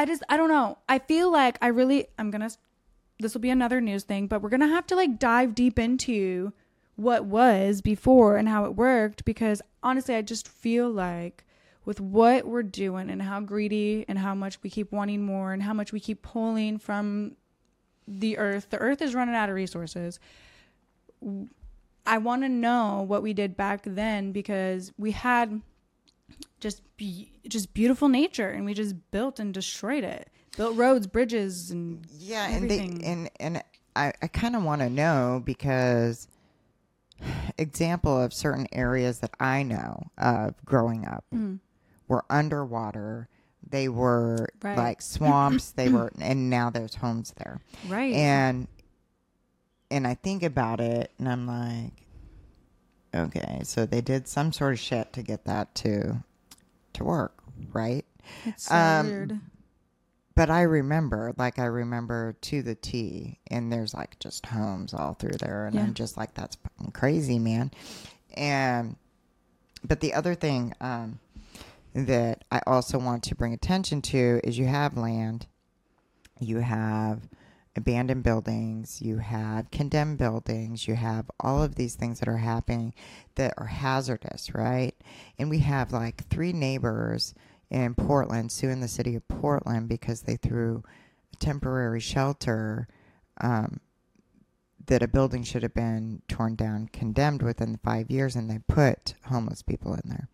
[0.00, 2.50] i just i don't know i feel like i really i'm gonna
[3.20, 6.52] this will be another news thing but we're gonna have to like dive deep into
[6.96, 11.44] what was before and how it worked because honestly i just feel like
[11.84, 15.62] with what we're doing and how greedy and how much we keep wanting more and
[15.62, 17.36] how much we keep pulling from
[18.06, 18.68] the earth.
[18.70, 20.18] The earth is running out of resources.
[22.06, 25.62] I want to know what we did back then because we had
[26.60, 30.28] just be, just beautiful nature and we just built and destroyed it.
[30.56, 32.80] Built roads, bridges and yeah, everything.
[32.80, 33.64] and they and and
[33.96, 36.28] I I kind of want to know because
[37.58, 41.60] example of certain areas that I know of growing up Mm.
[42.08, 43.28] were underwater.
[43.68, 44.76] They were Right.
[44.76, 45.70] like swamps.
[45.72, 47.60] they were, and now there's homes there.
[47.84, 48.12] right.
[48.14, 48.66] And
[49.90, 52.06] and I think about it, and I'm like,
[53.14, 56.22] okay, so they did some sort of shit to get that to
[56.94, 58.04] to work, right?
[58.44, 59.40] it's so um, weird.
[60.34, 65.14] But I remember, like I remember to the T, and there's like just homes all
[65.14, 65.82] through there, and Yeah.
[65.82, 67.70] I'm just like, that's fucking crazy, man.
[68.34, 68.96] And
[69.84, 71.18] but the other thing um,
[71.94, 75.46] that I also want to bring attention to is you have land,
[76.38, 77.20] you have
[77.76, 82.92] abandoned buildings, you have condemned buildings, you have all of these things that are happening
[83.36, 84.94] that are hazardous, right?
[85.38, 87.34] And we have like three neighbors
[87.70, 90.82] in Portland suing the city of Portland because they threw
[91.32, 92.88] a temporary shelter
[93.40, 93.80] um,
[94.86, 99.14] that a building should have been torn down, condemned within five years, and they put
[99.26, 100.28] homeless people in there.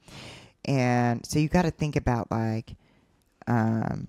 [0.64, 2.75] And so you got to think about like
[3.46, 4.09] um,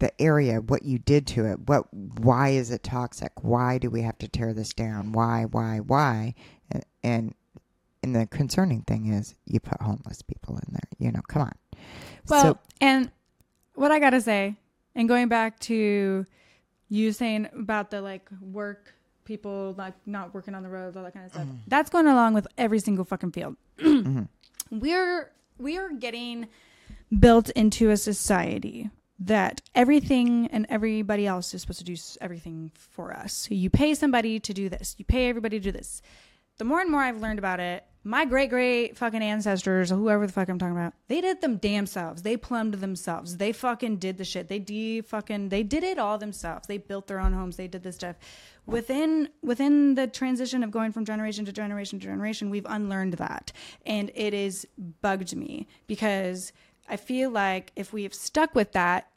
[0.00, 3.32] the area, what you did to it, what, why is it toxic?
[3.42, 5.12] Why do we have to tear this down?
[5.12, 6.34] Why, why, why?
[6.70, 7.34] And and,
[8.02, 10.88] and the concerning thing is you put homeless people in there.
[10.98, 11.52] You know, come on.
[12.28, 13.10] Well, so, and
[13.74, 14.56] what I gotta say,
[14.94, 16.26] and going back to
[16.88, 18.92] you saying about the like work
[19.24, 21.46] people like not working on the roads, all that kind of stuff.
[21.68, 23.56] That's going along with every single fucking field.
[23.78, 24.28] mhm.
[24.70, 26.48] We're we are getting
[27.18, 33.12] built into a society that everything and everybody else is supposed to do everything for
[33.12, 33.48] us.
[33.50, 34.94] You pay somebody to do this.
[34.98, 36.00] You pay everybody to do this.
[36.56, 40.26] The more and more I've learned about it, my great great fucking ancestors, or whoever
[40.26, 42.22] the fuck I'm talking about, they did them damn selves.
[42.22, 43.36] They plumbed themselves.
[43.36, 44.48] They fucking did the shit.
[44.48, 46.66] They de fucking they did it all themselves.
[46.66, 47.56] They built their own homes.
[47.56, 48.16] They did this stuff.
[48.64, 53.52] Within within the transition of going from generation to generation to generation, we've unlearned that,
[53.84, 54.66] and it is
[55.02, 56.52] bugged me because
[56.88, 59.09] I feel like if we have stuck with that,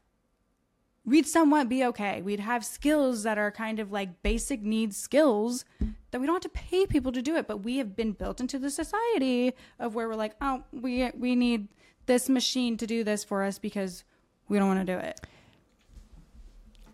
[1.05, 2.21] we'd somewhat be okay.
[2.21, 5.65] We'd have skills that are kind of like basic needs skills
[6.11, 8.39] that we don't have to pay people to do it, but we have been built
[8.39, 11.67] into the society of where we're like, oh, we we need
[12.05, 14.03] this machine to do this for us because
[14.47, 15.19] we don't want to do it.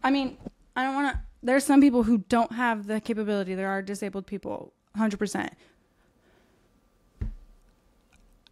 [0.04, 0.38] I mean,
[0.76, 1.22] I don't want to.
[1.42, 3.56] There's some people who don't have the capability.
[3.56, 5.54] There are disabled people, hundred percent.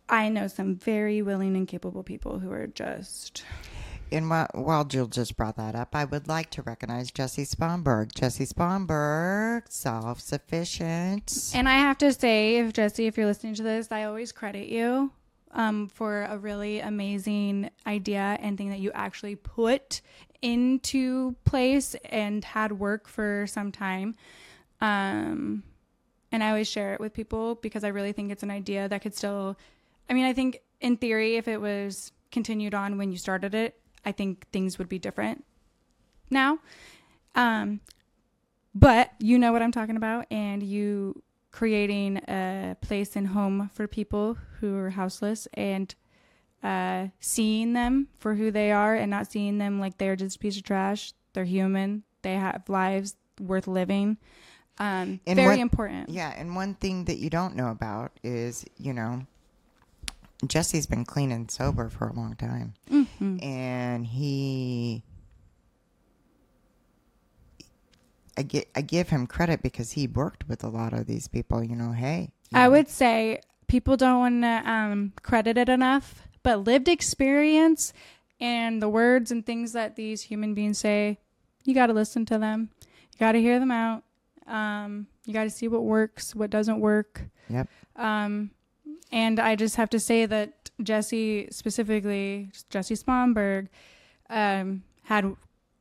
[0.09, 3.43] I know some very willing and capable people who are just
[4.11, 8.13] And while, Jill just brought that up, I would like to recognize Jesse Spomberg.
[8.13, 11.51] Jesse Spomberg, self sufficient.
[11.53, 14.69] And I have to say, if Jesse, if you're listening to this, I always credit
[14.69, 15.11] you
[15.51, 20.01] um, for a really amazing idea and thing that you actually put
[20.41, 24.15] into place and had work for some time.
[24.79, 25.63] Um,
[26.31, 29.01] and I always share it with people because I really think it's an idea that
[29.01, 29.57] could still.
[30.09, 33.79] I mean, I think in theory, if it was continued on when you started it,
[34.07, 35.43] I think things would be different
[36.29, 36.59] now.
[37.35, 37.81] Um,
[38.73, 43.87] but you know what I'm talking about, and you creating a place and home for
[43.87, 45.93] people who are houseless and
[46.63, 50.39] uh, seeing them for who they are and not seeing them like they're just a
[50.39, 51.13] piece of trash.
[51.33, 52.03] They're human.
[52.21, 54.17] They have lives worth living.
[54.79, 56.09] Um, And very what- important.
[56.09, 59.25] Yeah, and one thing that you don't know about is, you know,
[60.45, 62.73] Jesse's been clean and sober for a long time.
[62.91, 63.43] Mhm.
[63.43, 65.03] And he
[68.37, 71.63] I get I give him credit because he worked with a lot of these people,
[71.63, 72.29] you know, hey.
[72.51, 76.87] you I know, would say people don't want to um, credit it enough, but lived
[76.87, 77.93] experience
[78.39, 81.17] and the words and things that these human beings say,
[81.65, 82.69] you got to listen to them.
[83.13, 84.03] You got to hear them out.
[84.45, 87.23] Um, you got to see what works, what doesn't work.
[87.49, 87.67] Yep.
[87.95, 88.51] Um,
[89.11, 93.67] and I just have to say that Jesse, specifically Jesse Spomberg,
[94.29, 95.35] um, had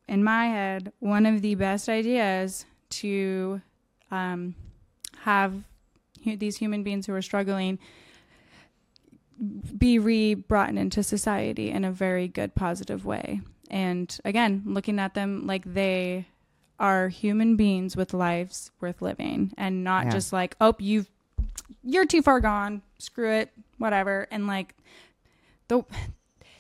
[0.09, 3.61] in my head one of the best ideas to
[4.11, 4.55] um,
[5.23, 5.53] have
[6.25, 7.79] hu- these human beings who are struggling
[9.77, 13.41] be re brought into society in a very good, positive way.
[13.71, 16.27] And again, looking at them like they
[16.79, 20.11] are human beings with lives worth living and not Yeah.
[20.13, 21.11] just like, oh, you've,
[21.83, 24.27] you're too far gone, screw it, whatever.
[24.31, 24.75] And like,
[25.69, 25.83] the,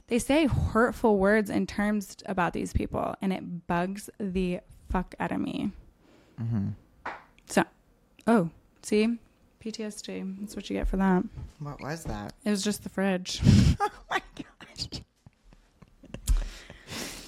[0.08, 5.32] they say hurtful words and terms about these people, and it bugs the fuck out
[5.32, 5.70] of me.
[6.38, 6.68] hmm
[7.46, 7.64] So,
[8.26, 8.50] oh,
[8.82, 9.18] see,
[9.64, 10.40] PTSD.
[10.40, 11.24] That's what you get for that.
[11.58, 12.34] What was that?
[12.44, 13.40] It was just the fridge.
[13.80, 15.02] oh my gosh.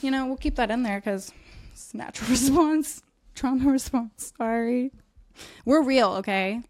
[0.02, 1.32] You know, we'll keep that in there because
[1.72, 3.02] it's natural response,
[3.34, 4.32] trauma response.
[4.38, 4.92] Sorry.
[5.64, 6.62] We're real, okay?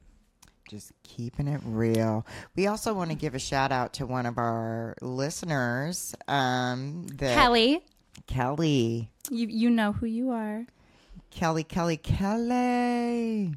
[0.68, 2.24] Just keeping it real.
[2.54, 7.26] We also want to give a shout out to one of our listeners, um, the
[7.34, 7.80] Kelly,
[8.26, 10.66] Kelly, you you know who you are.
[11.30, 13.54] Kelly, Kelly, Kelly.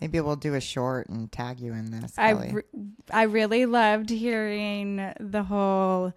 [0.00, 2.14] Maybe we'll do a short and tag you in this.
[2.18, 2.52] I Kelly.
[2.52, 2.62] re-
[3.12, 6.12] I really loved hearing the whole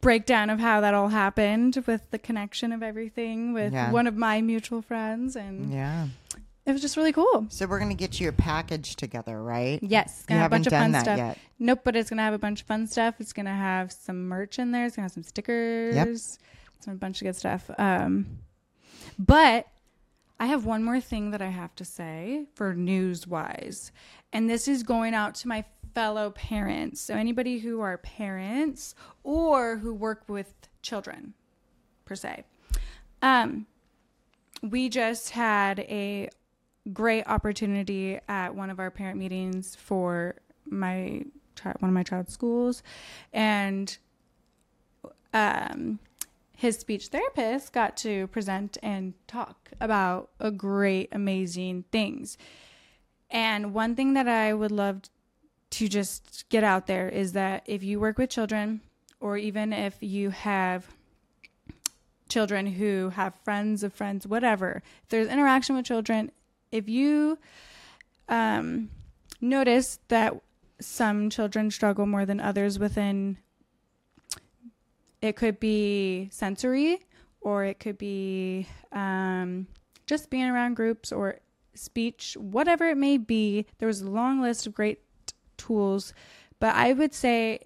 [0.00, 3.90] breakdown of how that all happened with the connection of everything with Yeah.
[3.92, 6.08] one of my mutual friends and yeah.
[6.70, 7.46] It was just really cool.
[7.50, 9.78] So we're gonna get you a package together, right?
[9.82, 11.18] Yes, You gonna have a bunch of done fun that stuff.
[11.18, 11.38] yet.
[11.58, 13.16] Nope, but it's gonna have a bunch of fun stuff.
[13.18, 14.86] It's gonna have some merch in there.
[14.86, 16.38] It's gonna have some stickers.
[16.80, 17.70] Some a bunch of good stuff.
[17.76, 18.38] Um,
[19.18, 19.66] but
[20.38, 23.92] I have one more thing that I have to say for news wise,
[24.32, 27.00] and this is going out to my fellow parents.
[27.00, 31.34] So anybody who are parents or who work with children,
[32.06, 32.44] per se.
[33.20, 33.66] Um,
[34.62, 36.30] we just had a
[36.92, 41.24] great opportunity at one of our parent meetings for my
[41.56, 42.82] child, one of my child's schools,
[43.32, 43.98] and
[45.32, 45.98] um,
[46.56, 52.36] his speech therapist got to present and talk about a great, amazing things.
[53.30, 55.02] And one thing that I would love
[55.70, 58.80] to just get out there is that if you work with children,
[59.20, 60.86] or even if you have
[62.28, 66.30] children who have friends of friends, whatever, if there's interaction with children,
[66.72, 67.38] if you
[68.28, 68.90] um,
[69.40, 70.34] notice that
[70.80, 73.36] some children struggle more than others within
[75.20, 77.00] it could be sensory
[77.40, 79.66] or it could be um,
[80.06, 81.38] just being around groups or
[81.74, 85.00] speech whatever it may be there was a long list of great
[85.56, 86.14] tools.
[86.58, 87.60] But i would say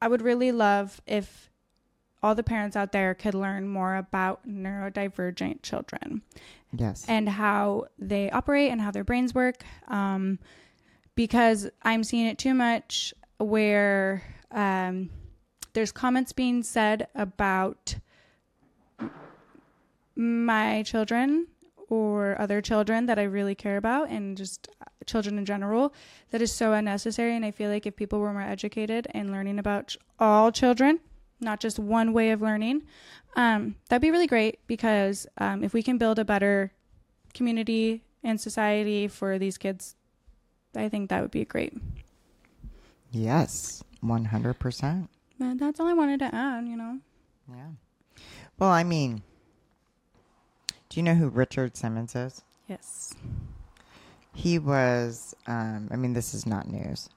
[0.00, 1.47] i would really love if
[2.22, 6.22] all the parents out there could learn more about neurodivergent children
[6.76, 7.04] Yes.
[7.08, 9.62] and how they operate and how their brains work.
[9.86, 10.38] Um,
[11.14, 15.10] because I'm seeing it too much where um,
[15.72, 17.96] there's comments being said about
[20.16, 21.46] my children
[21.88, 24.68] or other children that I really care about and just
[25.06, 25.94] children in general
[26.30, 27.34] that is so unnecessary.
[27.34, 31.00] And I feel like if people were more educated and learning about ch- all children,
[31.40, 32.82] not just one way of learning,
[33.36, 36.72] um, that'd be really great because um, if we can build a better
[37.34, 39.94] community and society for these kids,
[40.76, 41.72] I think that would be great.
[43.10, 43.82] yes.
[44.00, 45.10] One hundred percent.
[45.40, 46.98] But that's all I wanted to add, you know.
[47.48, 47.70] Yeah.
[48.56, 49.22] Well, I mean,
[50.88, 52.42] do you know who Richard Simmons is?
[52.68, 53.14] Yes.
[54.34, 55.34] He was.
[55.48, 57.08] Um, I mean, this is not news.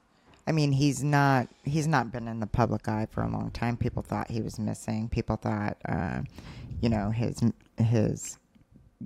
[0.46, 1.48] I mean, he's not.
[1.64, 3.76] He's not been in the public eye for a long time.
[3.76, 5.08] People thought he was missing.
[5.08, 6.22] People thought, uh,
[6.80, 7.40] you know, his
[7.78, 8.38] his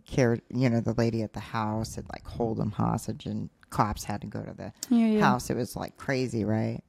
[0.06, 0.38] care.
[0.50, 4.22] You know, the lady at the house had like hold him hostage, and cops had
[4.22, 5.20] to go to the Yeah, yeah.
[5.20, 5.50] house.
[5.50, 6.80] It was like crazy, right?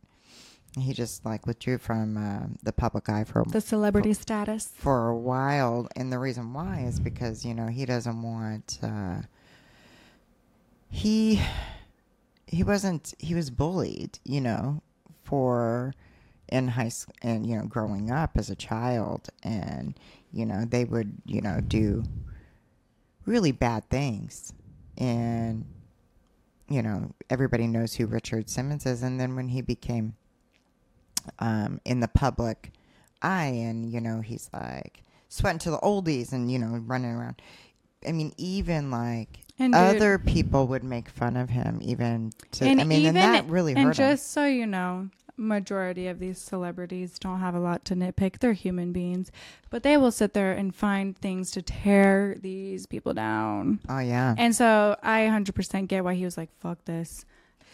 [0.80, 4.72] He just like withdrew from uh, the public eye for The celebrity status.
[4.78, 8.80] for a while, and the reason why is because you know he doesn't want.
[8.82, 9.22] Uh,
[10.90, 11.42] he
[12.48, 13.14] he wasn't.
[13.20, 14.82] He was bullied, you know,
[15.24, 15.94] for
[16.50, 20.00] in high school and you know growing up as a child, and
[20.32, 22.04] you know they would you know do
[23.26, 24.54] really bad things,
[24.98, 25.66] and
[26.70, 30.16] you know everybody knows who Richard Simmons is, and then when he became
[31.40, 32.72] um, in the public
[33.22, 37.42] eye, and you know he's like sweating to the oldies, and you know running around.
[38.08, 42.66] I mean, even like And dude- other people would make fun of him, even to.
[42.66, 44.12] And I mean, even, and that really and hurt him.
[44.12, 48.40] just so you know, majority of these celebrities don't have a lot to nitpick.
[48.40, 49.32] They're human beings,
[49.70, 53.80] but they will sit there and find things to tear these people down.
[53.88, 54.36] Oh yeah.
[54.38, 57.26] And so I 100% get why he was like, "Fuck this,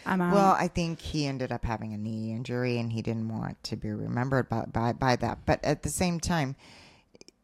[0.06, 3.30] I'm out." Well, I think he ended up having a knee injury, and he didn't
[3.30, 5.40] want to be remembered by by, by that.
[5.46, 6.56] But at the same time,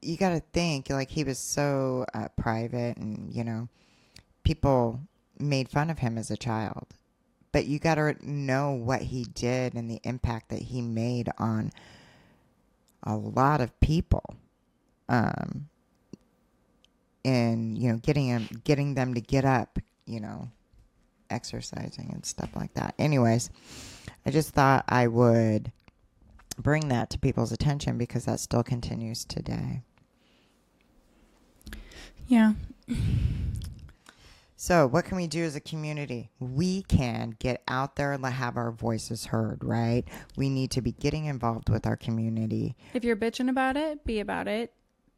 [0.02, 3.68] you got to think like he was so uh, private, and you know,
[4.50, 5.00] people
[5.38, 6.88] made fun of him as a child.
[7.52, 11.72] But you got to know what he did and the impact that he made on
[13.04, 14.24] a lot of people.
[15.08, 15.70] Um,
[17.24, 19.78] and you know, getting him, getting them to get up,
[20.08, 20.50] you know,
[21.30, 22.96] exercising and stuff like that.
[22.98, 23.52] Anyways,
[24.26, 25.72] I just thought I would
[26.58, 29.84] bring that to people's attention because that still continues today.
[32.28, 32.54] Yeah.
[34.62, 36.32] So, what can we do as a community?
[36.38, 40.04] We can get out there and have our voices heard, right?
[40.36, 42.76] We need to be getting involved with our community.
[42.94, 44.74] If you're bitching about it, be about it.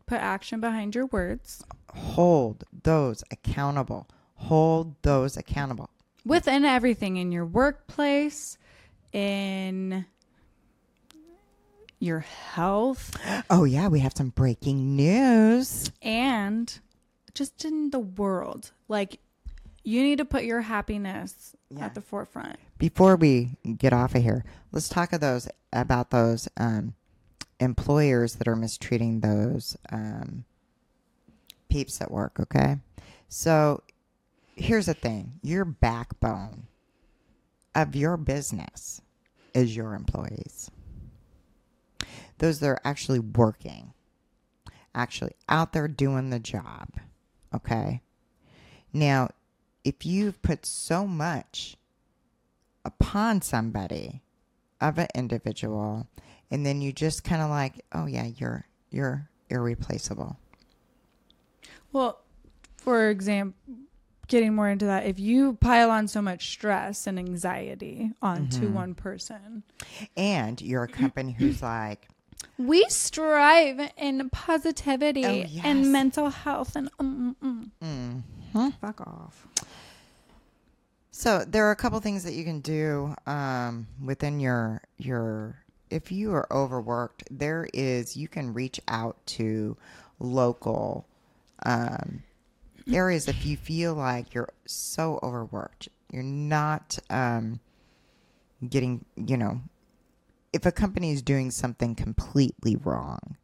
[0.06, 1.64] Put action behind your words.
[1.96, 4.08] Hold those accountable.
[4.36, 5.90] Hold those accountable.
[6.24, 8.60] Within everything in your workplace,
[9.12, 10.06] in
[11.98, 13.18] your health,
[13.50, 15.92] Oh, yeah, we have some breaking news.
[16.04, 16.80] and
[17.34, 18.72] just in the world.
[18.88, 19.20] Like,
[19.84, 21.86] you need to put your happiness Yeah.
[21.86, 22.58] at the forefront.
[22.78, 26.94] Before we get off of here, let's talk of those about those um,
[27.60, 30.46] employers that are mistreating those um,
[31.70, 32.40] peeps at work.
[32.40, 32.78] Okay,
[33.30, 33.84] so
[34.56, 36.68] here's the thing: your backbone
[37.76, 39.02] of your business
[39.54, 40.70] is your employees.
[42.40, 43.94] Those that are actually working,
[44.96, 46.90] actually out there doing the job.
[47.54, 48.02] Okay.
[48.94, 49.30] Now,
[49.84, 51.76] if you've put so much
[52.86, 54.22] upon somebody
[54.80, 56.08] of an individual
[56.50, 60.38] and then you just kind of like oh yeah you're you're irreplaceable
[61.94, 62.22] Well,
[62.78, 63.60] for example,
[64.28, 68.74] getting more into that, if you pile on so much stress and anxiety onto Mm-hmm.
[68.74, 69.64] one person,
[70.16, 72.08] and you're a company who's like
[72.58, 75.66] we strive in positivity Oh, yes.
[75.66, 78.22] and mental health and mm, mm, mm.
[78.54, 78.74] mhm.
[78.80, 79.48] fuck off.
[81.12, 85.56] so there are a couple things that you can do um, within your your
[85.90, 89.76] if you are overworked there is you can reach out to
[90.20, 91.06] local
[91.66, 92.24] um,
[92.92, 97.60] areas if you feel like you're so overworked you're not um,
[98.68, 99.60] getting you know
[100.54, 103.38] if a company is doing something completely wrong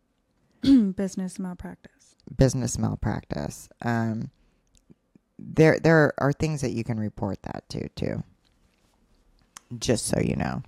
[0.95, 2.15] Business malpractice.
[2.35, 3.69] business malpractice.
[3.81, 4.31] Um,
[5.39, 8.23] there there are things that you can report that to too.
[9.77, 10.63] Just so you know.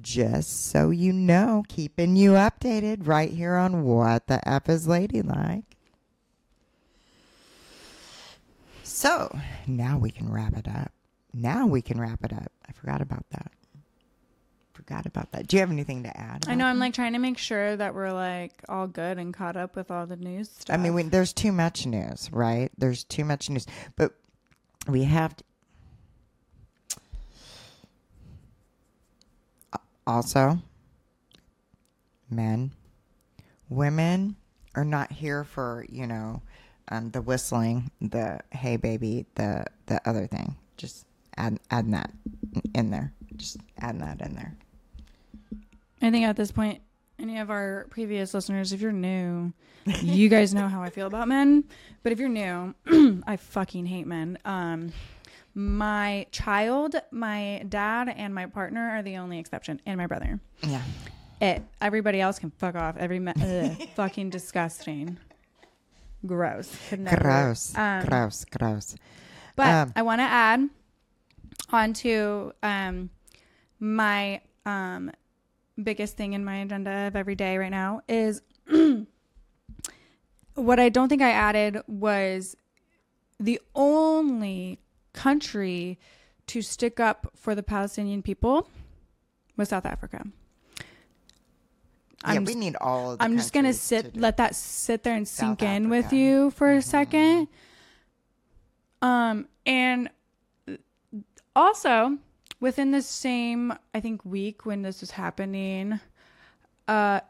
[0.00, 5.76] Just so you know, keeping you updated right here on what the F is ladylike.
[8.82, 10.92] So now we can wrap it up.
[11.34, 12.50] Now we can wrap it up.
[12.68, 13.52] I forgot about that.
[14.86, 15.46] Forgot about that.
[15.46, 16.44] Do you have anything to add?
[16.48, 16.66] I know.
[16.66, 19.92] I'm like trying to make sure that we're like all good and caught up with
[19.92, 20.74] all the news stuff.
[20.74, 22.70] I mean, we, there's too much news, right?
[22.76, 23.66] There's too much news,
[23.96, 24.12] but
[24.88, 25.44] we have to.
[30.04, 30.58] Also,
[32.28, 32.72] men,
[33.68, 34.34] women
[34.74, 36.42] are not here for you know
[36.88, 40.56] um, the whistling, the hey baby, the the other thing.
[40.76, 41.06] Just
[41.36, 42.10] add add that
[42.74, 43.12] in there.
[43.36, 44.56] Just add that in there.
[46.02, 46.82] I think at this point,
[47.18, 49.52] any of our previous listeners, if you're new,
[50.02, 51.64] you guys know how I feel about men.
[52.02, 52.74] But if you're new,
[53.26, 54.38] I fucking hate men.
[54.44, 54.92] Um,
[55.54, 60.40] my child, my dad, and my partner are the only exception, and my brother.
[60.66, 60.82] Yeah.
[61.40, 61.62] It.
[61.80, 62.96] Everybody else can fuck off.
[62.96, 65.18] Every me- ugh, fucking disgusting.
[66.26, 66.74] Gross.
[66.90, 67.76] Gross.
[67.76, 68.44] Um, gross.
[68.44, 68.94] Gross.
[69.56, 70.68] But Um, I want to add
[71.70, 73.10] onto um,
[73.80, 75.10] my um,
[75.80, 78.42] biggest thing in my agenda of every day right now is
[80.54, 82.56] what I don't think I added was
[83.40, 84.78] the only
[85.12, 85.98] country
[86.48, 88.68] to stick up for the Palestinian people
[89.56, 90.24] was South Africa.
[90.76, 90.84] yeah,
[92.24, 93.12] I'm we need all.
[93.12, 95.62] Of the I'm just gonna countries to sit, let that sit there and South sink
[95.62, 96.14] in with Africa.
[96.14, 96.24] Mm-hmm.
[96.24, 97.48] you for a second.
[99.00, 100.10] Um, and
[101.56, 102.18] also
[102.62, 105.98] within the same, I think, week when this was happening,
[106.86, 107.20] uh,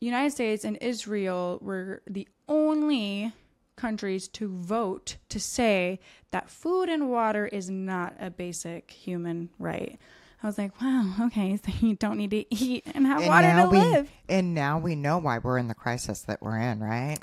[0.00, 3.32] United States and Israel were the only
[3.74, 5.98] countries to vote to say
[6.30, 9.98] that food and water is not a basic human right.
[10.42, 13.62] I was like, wow, okay, so you don't need to eat and have And water
[13.62, 14.10] to we, live.
[14.28, 17.16] And now we know why we're in the crisis that we're in, right?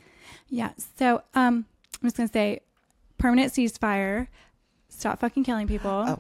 [0.50, 0.72] Yeah.
[0.98, 1.68] So um,
[2.02, 2.62] I'm just gonna say,
[3.20, 4.28] permanent ceasefire.
[4.90, 6.06] Stop fucking killing people.
[6.08, 6.20] Oh.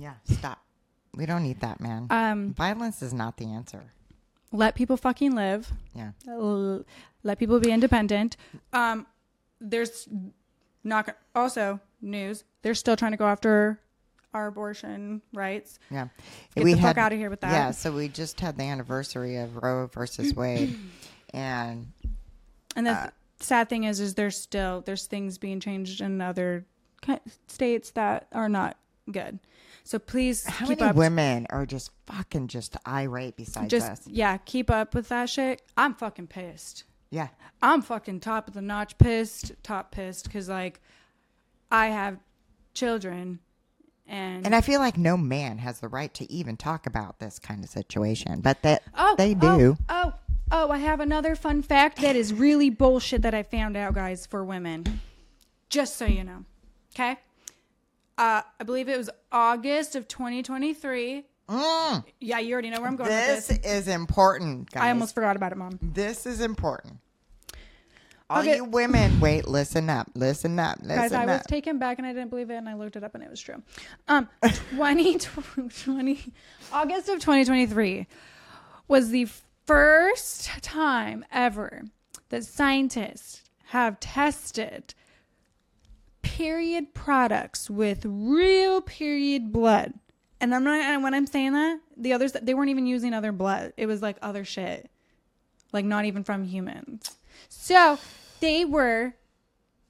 [0.00, 0.58] Yeah, stop.
[1.14, 2.06] We don't need that, man.
[2.10, 3.82] Um, Violence is not the answer.
[4.52, 5.70] let people fucking live.
[5.94, 6.12] Yeah.
[6.28, 6.84] L-
[7.22, 8.36] Let people be independent.
[8.72, 9.06] Um,
[9.60, 10.08] there's
[10.82, 12.44] Not also news.
[12.62, 13.78] They're still trying to go after
[14.32, 15.78] our abortion rights.
[15.90, 16.08] Yeah.
[16.54, 17.52] Get the fuck outta here with that.
[17.52, 20.78] Yeah, so we just had the anniversary of Roe versus Wade.
[21.34, 21.88] and
[22.76, 26.64] And the Uh, sad thing is, is there's still there's things being changed in other
[27.48, 28.76] states that are not
[29.10, 29.38] good.
[29.84, 30.96] So please how keep many up.
[30.96, 34.06] women are just fucking just irate besides just us?
[34.06, 35.62] yeah, keep up with that shit.
[35.76, 36.84] I'm fucking pissed.
[37.10, 37.28] Yeah.
[37.62, 40.80] I'm fucking top of the notch pissed, top pissed because like
[41.70, 42.18] I have
[42.74, 43.40] children
[44.10, 47.38] and, And I feel like no man has the right to even talk about this
[47.38, 49.78] kind of situation, but that oh they oh, do.
[49.88, 50.14] Oh,
[50.50, 54.26] oh, I have another fun fact that is really bullshit that I found out, guys,
[54.26, 55.00] for women.
[55.68, 56.44] Just so you know,
[56.92, 57.18] okay.
[58.20, 61.24] Uh, I believe it was August of 2023.
[61.48, 63.72] Mm, Yeah, you already know where I'm going this with this.
[63.72, 64.82] is important, guys.
[64.82, 65.78] I almost forgot about it, mom.
[65.80, 66.98] This is important.
[68.28, 68.56] All Okay.
[68.56, 72.12] you women, wait, listen up, listen up, listen Guys, I was taken back and I
[72.12, 73.62] didn't believe it, and I looked it up and it was true.
[74.06, 76.32] Um, 2020,
[76.74, 78.06] August of 2023
[78.86, 79.26] was the
[79.64, 81.84] first time ever
[82.28, 84.92] that scientists have tested
[86.40, 89.92] period products with real period blood.
[90.40, 93.74] And I'm not, when I'm saying that, the others, they weren't even using other blood.
[93.76, 94.90] It was like other shit.
[95.70, 97.14] Like not even from humans.
[97.50, 97.98] So
[98.40, 99.12] they were,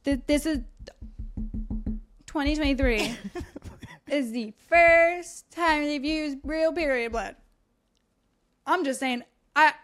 [0.04, 0.58] th- this is
[2.26, 3.16] 2023
[4.08, 7.36] is the first time they've used real period blood.
[8.66, 9.22] I'm just saying,
[9.54, 9.74] I,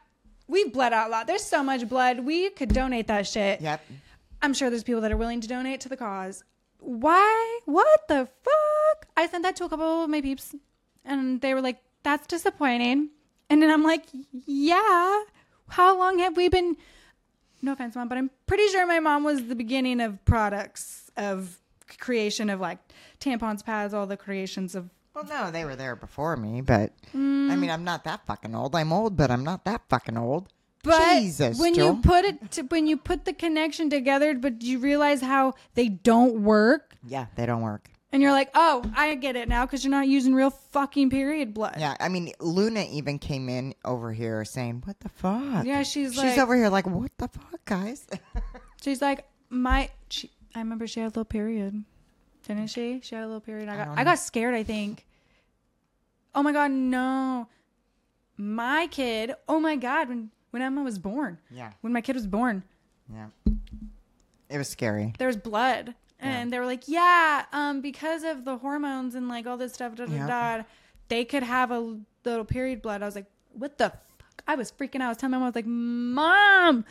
[0.49, 1.29] we've bled out a lot.
[1.29, 2.19] There's so much blood.
[2.27, 3.61] We could donate that shit.
[3.61, 3.85] Yep.
[4.43, 6.43] I'm sure there's people that are willing to donate to the cause.
[6.79, 7.61] Why?
[7.65, 9.07] What the fuck?
[9.17, 10.55] I sent that to a couple of my peeps,
[11.05, 13.11] and they were like, "That's disappointing."
[13.51, 14.05] And then I'm like,
[14.47, 15.23] "Yeah.
[15.69, 16.77] How long have we been?"
[17.63, 21.59] No offense, mom, but I'm pretty sure my mom was the beginning of products of
[21.99, 22.79] creation of like
[23.21, 24.91] tampons, pads, all the creations of.
[25.15, 27.51] Well, no, they were there before me, but Mm.
[27.51, 28.77] I mean, I'm not that fucking old.
[28.77, 30.53] I'm old, but I'm not that fucking old.
[30.87, 34.67] But Jesus, when you put it, to, when you put the connection together, but do
[34.67, 36.95] you realize how they don't work.
[37.07, 37.91] Yeah, they don't work.
[38.13, 41.53] And you're like, oh, I get it now because you're not using real fucking period
[41.53, 41.77] blood.
[41.79, 46.15] Yeah, I mean, Luna even came in over here saying, "What the fuck?" Yeah, she's
[46.15, 48.07] she's like- over here like, "What the fuck, guys?"
[48.83, 49.91] She's like, my.
[50.09, 51.83] She, I remember she had a little period,
[52.47, 53.01] didn't she?
[53.03, 53.69] She had a little period.
[53.69, 54.55] I I got, don't I, got scared.
[54.55, 55.05] I think.
[56.35, 57.49] Oh my god, no!
[58.37, 59.35] My kid.
[59.49, 62.63] Oh my god, when when Emma was born, yeah, when my kid was born,
[63.13, 63.27] yeah.
[64.49, 65.13] It was scary.
[65.19, 69.47] there was blood, and they were like, yeah, um, because of the hormones and like
[69.47, 70.27] all this stuff, da da
[70.59, 70.63] da,
[71.09, 73.03] they could have a little period blood.
[73.03, 74.43] I was like, what the fuck?
[74.49, 75.07] I was freaking out.
[75.07, 76.85] I was telling my mom, I was like, mom,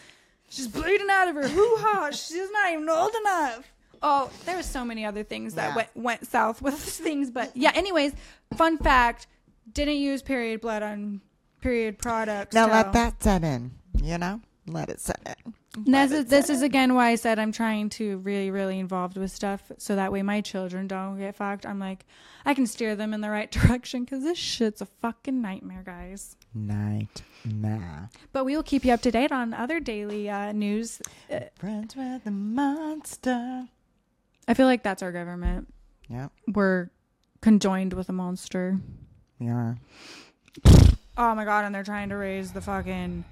[0.49, 2.11] she's bleeding out of her hoo ha.
[2.11, 3.71] She's not even old enough.
[4.03, 5.75] Oh, there were so many other things that Yeah.
[5.75, 6.75] went went south with
[7.07, 7.71] things, but yeah.
[7.73, 8.13] Anyways,
[8.55, 9.25] fun fact:
[9.73, 11.21] didn't use period blood on
[11.65, 12.53] period products.
[12.53, 13.71] Now so- let that set in.
[14.01, 15.53] You know, let it set in.
[15.77, 19.29] This is, this is again why I said I'm trying to really, really involved with
[19.29, 21.65] stuff so that way my children don't get fucked.
[21.65, 22.05] I'm like,
[22.45, 26.37] I can steer them in the right direction because this shit's a fucking nightmare, guys.
[26.53, 28.05] Night, nah.
[28.31, 31.01] But we will keep you up to date on other daily uh, news.
[31.29, 33.67] Uh, Friends with the monster.
[34.47, 35.73] I feel like that's our government.
[36.07, 36.29] Yeah.
[36.47, 36.89] We're
[37.41, 38.79] conjoined with a monster.
[39.39, 39.77] we are.
[41.17, 43.23] Oh my god, and they're trying to raise the fucking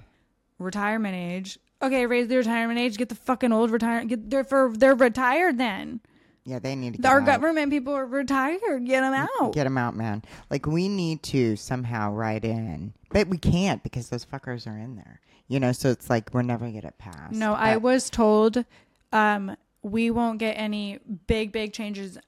[0.58, 1.58] retirement age.
[1.82, 2.96] Okay, raise the retirement age.
[2.96, 4.08] Get the fucking old retirement.
[4.08, 6.00] Get they're for they're retired then.
[6.46, 7.26] Yeah, they need to get Our out.
[7.26, 8.84] government people are retired.
[8.84, 9.54] Get them out.
[9.54, 10.22] Get them out, man.
[10.50, 14.96] Like we need to somehow write in, but we can't because those fuckers are in
[14.96, 15.20] there.
[15.48, 17.32] You know, so it's like we're never get it passed.
[17.32, 18.64] No, I was told
[19.12, 22.18] um, we won't get any big, big changes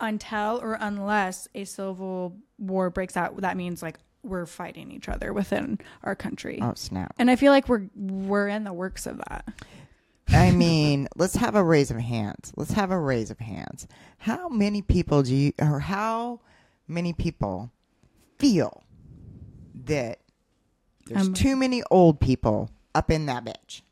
[0.00, 3.36] until or unless a civil war breaks out.
[3.40, 6.58] That means like we're fighting each other within our country.
[6.62, 7.14] Oh snap!
[7.18, 9.46] And I feel like we're we're in the works of that.
[10.28, 12.52] I mean, let's have a raise of hands.
[12.56, 13.86] Let's have a raise of hands.
[14.18, 16.40] How many people do you, or how
[16.88, 17.70] many people
[18.38, 18.84] feel
[19.84, 20.18] that
[21.06, 23.82] there's Um, too many old people up in that bitch?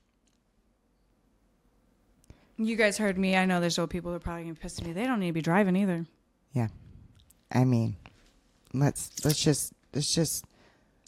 [2.56, 3.36] You guys heard me.
[3.36, 4.92] I know there's old people who are probably gonna be pissed at me.
[4.92, 6.06] They don't need to be driving either.
[6.52, 6.68] Yeah,
[7.50, 7.96] I mean,
[8.74, 10.44] let's let's just let's just.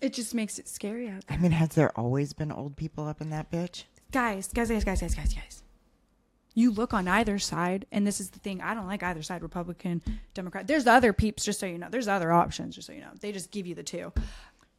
[0.00, 1.38] It just makes it scary out there.
[1.38, 3.84] I mean, has there always been old people up in that bitch?
[4.10, 5.62] Guys, guys, guys, guys, guys, guys, guys.
[6.54, 8.60] You look on either side, and this is the thing.
[8.60, 10.02] I don't like either side, Republican,
[10.34, 10.66] Democrat.
[10.66, 11.88] There's other peeps, just so you know.
[11.90, 13.12] There's other options, just so you know.
[13.20, 14.12] They just give you the two.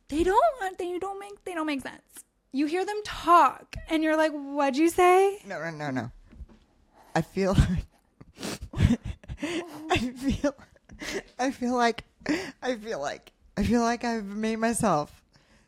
[0.10, 0.78] They don't.
[0.78, 1.44] They don't make.
[1.46, 2.02] They don't make sense.
[2.52, 6.12] You hear them talk, and you're like, "What'd you say?" No, no, no, no.
[7.16, 7.56] I feel
[8.78, 10.56] I feel
[11.40, 12.04] I feel like
[12.62, 15.22] I feel like I feel like I've made myself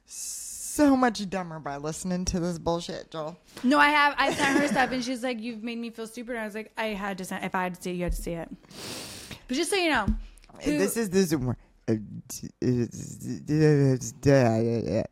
[0.06, 3.38] so much dumber by listening to this bullshit, Jewel.
[3.64, 4.16] No, I have.
[4.18, 6.56] I sent her stuff, and she's like, "You've made me feel stupid." And I was
[6.56, 7.46] like, "I had to send.
[7.46, 8.50] If I had to see it, you had to see it."
[9.48, 11.32] But just so you know, uh, who- This is this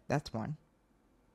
[0.07, 0.57] that's one.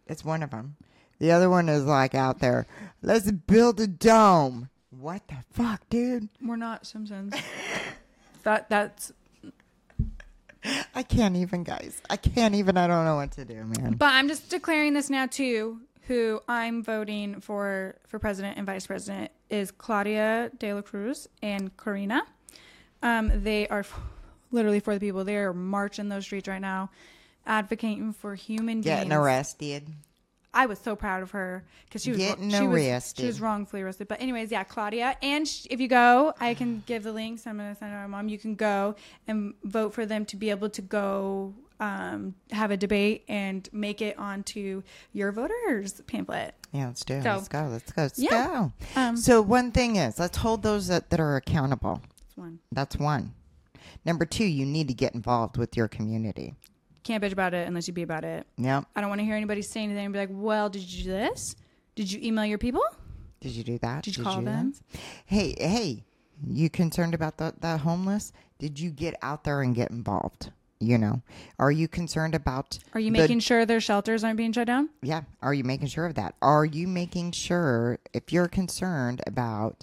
[0.06, 0.76] It's one of them.
[1.18, 2.66] The other one is like out there.
[3.02, 4.68] Let's build a dome.
[4.90, 6.28] What the fuck, dude?
[6.42, 7.34] we're not Simpsons.
[8.42, 9.12] that that's.
[10.94, 12.02] I can't even, guys.
[12.10, 12.76] I can't even.
[12.76, 13.94] I don't know what to do, man.
[13.96, 15.80] But I'm just declaring this now too.
[16.08, 21.76] Who I'm voting for for president and vice president is Claudia De La Cruz and
[21.76, 22.22] Corina.
[23.02, 24.00] Um, they are f-
[24.50, 25.24] literally for the people.
[25.24, 26.90] They are marching those streets right now,
[27.46, 29.18] advocating for human Getting beings.
[29.20, 29.86] arrested.
[30.58, 33.80] I was so proud of her because she was Getting she was she was wrongfully
[33.82, 34.08] arrested.
[34.08, 37.46] But anyways, yeah, Claudia, and sh- if you go, I can give the links.
[37.46, 38.28] I'm gonna send it to my mom.
[38.28, 38.96] You can go
[39.28, 44.02] and vote for them to be able to go um, have a debate and make
[44.02, 44.82] it onto
[45.12, 46.54] your voters pamphlet.
[46.72, 47.22] Yeah, let's do it.
[47.22, 47.68] So- let's go.
[47.70, 48.02] Let's go.
[48.02, 48.30] Let's Yeah.
[48.30, 48.72] go.
[49.00, 52.02] Um, So one thing is, let's hold those that, that are accountable.
[52.18, 52.58] That's one.
[52.72, 53.32] That's one.
[54.04, 56.56] Number two, you need to get involved with your community.
[57.08, 58.46] Can't bitch about it unless you be about it.
[58.58, 58.82] Yeah.
[58.94, 61.10] I don't want to hear anybody say anything and be like, "Well, did you do
[61.10, 61.56] this?
[61.94, 62.82] Did you email your people?
[63.40, 64.04] Did you do that?
[64.04, 64.74] Did you call do them?
[64.92, 65.00] that?
[65.24, 66.04] Hey, hey,
[66.46, 68.34] you concerned about the, the homeless?
[68.58, 70.52] Did you get out there and get involved?
[70.80, 71.22] You know,
[71.58, 72.78] are you concerned about?
[72.92, 74.90] Are you the- making sure their shelters aren't being shut down?
[75.00, 75.22] Yeah.
[75.40, 76.34] Are you making sure of that?
[76.42, 79.82] Are you making sure if you're concerned about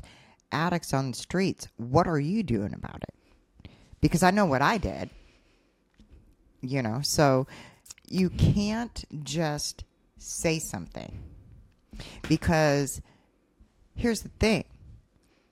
[0.51, 3.69] addicts on the streets, what are you doing about it?
[3.99, 5.09] Because I know what I did.
[6.67, 7.47] You know, so
[8.07, 9.83] you can't just
[10.17, 11.23] say something.
[12.27, 13.01] Because
[13.95, 14.65] here's the thing.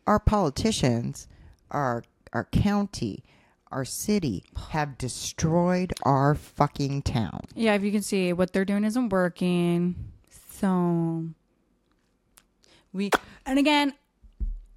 [0.06, 1.28] Our politicians,
[1.72, 2.04] our
[2.34, 3.24] our county,
[3.72, 7.42] our city have destroyed our fucking town.
[7.56, 9.96] Yeah, if you can see what they're doing isn't working.
[10.52, 11.26] So
[12.92, 13.10] we
[13.46, 13.94] and again,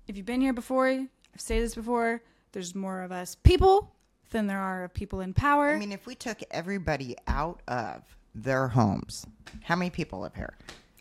[0.07, 2.23] if you've been here before, I've said this before,
[2.53, 3.96] there's more of us people
[4.31, 5.71] than there are of people in power.
[5.71, 8.03] I mean, if we took everybody out of
[8.35, 9.27] their homes,
[9.63, 10.55] how many people live here?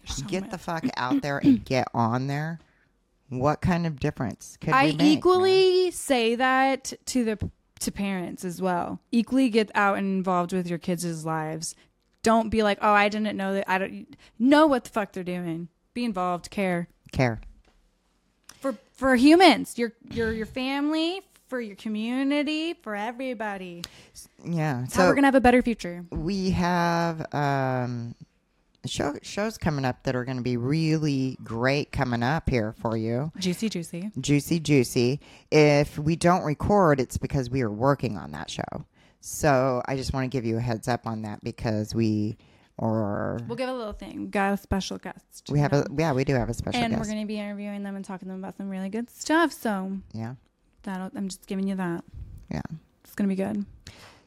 [0.06, 0.52] So get many.
[0.52, 2.60] the fuck out there and get on there.
[3.30, 5.08] What kind of difference could I we make, man?
[5.08, 7.50] equally say that to the
[7.80, 9.00] to parents as well.
[9.12, 11.76] Equally get out and involved with your kids' lives.
[12.22, 15.24] Don't be like, "Oh, I didn't know that." I don't know what the fuck they're
[15.24, 15.70] doing.
[15.94, 16.88] Be involved, care.
[17.12, 17.42] care?
[18.66, 21.22] for for humans, your your your family,
[21.56, 23.82] for your community, for everybody.
[24.44, 24.82] Yeah.
[24.82, 26.04] How So we're gonna have a better future.
[26.12, 28.14] we have um,
[28.86, 32.98] show, shows coming up that are going to be really great coming up here for
[32.98, 33.32] you.
[33.38, 34.12] Juicy, juicy.
[34.20, 35.22] Juicy, juicy.
[35.50, 38.86] If we don't record, it's because we are working on that show.
[39.22, 42.38] So I just want to give you a heads up on that because we
[42.78, 44.30] or We'll give a little thing.
[44.30, 45.46] Got a special guest.
[45.50, 47.02] we have a Um, yeah we do have a special and guest.
[47.08, 49.54] we're gonna be interviewing them and talking to them about some really good stuff.
[49.54, 50.36] So yeah,
[50.86, 52.04] that I'm just giving you that.
[52.50, 52.62] yeah.
[53.04, 53.66] It's gonna be good.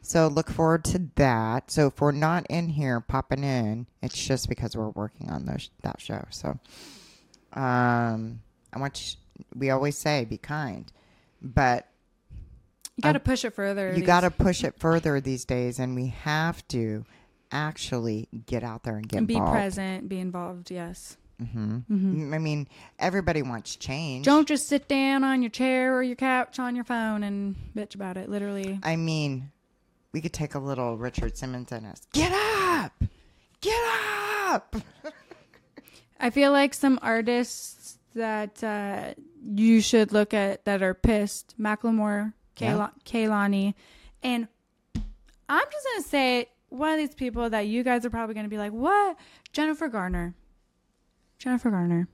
[0.03, 1.71] So look forward to that.
[1.71, 5.71] So if we're not in here popping in, it's just because we're working on those
[5.83, 6.25] that show.
[6.31, 6.59] So,
[7.53, 8.41] um,
[8.73, 10.91] I want you, we always say be kind,
[11.43, 11.89] but
[12.97, 13.95] You got to push it further.
[13.95, 17.05] you got to push it further these days, and we have to
[17.51, 19.55] actually get out there and get and be involved.
[19.55, 20.71] present, be involved.
[20.71, 21.17] Yes.
[21.41, 22.35] Hmm Mhm.
[22.35, 22.67] I mean,
[22.99, 24.25] everybody wants change.
[24.25, 27.95] Don't just sit down on your chair or your couch on your phone and bitch
[27.95, 28.29] about it.
[28.29, 28.81] Literally.
[28.83, 29.53] I mean,
[30.13, 32.01] we could take a little Richard Simmons in us.
[32.13, 32.93] Get up!
[33.61, 33.81] Get
[34.49, 34.75] up!
[36.21, 39.15] I feel like some artists that uh,
[39.45, 41.55] you should look at that are pissed.
[41.61, 42.73] Macklemore, Yeah.
[42.73, 43.75] Kayla- Kehlani,
[44.25, 44.49] and
[45.49, 48.59] I'm just gonna say one of these people that you guys are probably gonna be
[48.59, 49.17] like, "What?"
[49.53, 50.35] Jennifer Garner.
[51.39, 52.09] Jennifer Garner.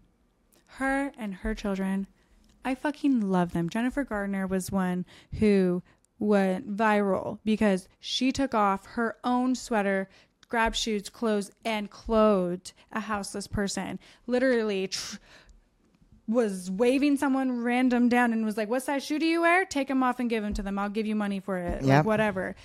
[0.67, 2.07] Her and her children,
[2.65, 3.69] I fucking love them.
[3.69, 5.05] Jennifer Gardner was one
[5.39, 5.83] who
[6.19, 10.09] went viral because she took off her own sweater,
[10.49, 13.99] grabbed shoes, clothes, and clothed a houseless person.
[14.27, 15.17] Literally tr-
[16.27, 19.65] was waving someone random down and was like, "What size shoe do you wear?
[19.65, 20.79] Take them off and give them to them.
[20.79, 21.83] I'll give you money for it.
[21.83, 22.57] Like whatever."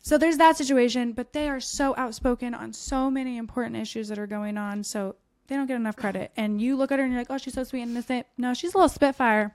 [0.00, 4.18] So there's that situation, but they are so outspoken on so many important issues that
[4.18, 4.84] are going on.
[4.84, 5.16] So
[5.46, 6.32] they don't get enough credit.
[6.36, 8.54] And you look at her and you're like, "Oh, she's so sweet and innocent." No,
[8.54, 9.54] she's a little spitfire.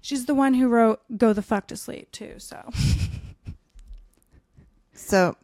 [0.00, 2.34] She's the one who wrote "Go the fuck to sleep" too.
[2.38, 2.68] So
[4.92, 5.36] So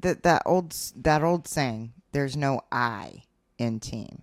[0.00, 3.24] that that old that old saying, there's no I
[3.58, 4.22] in team.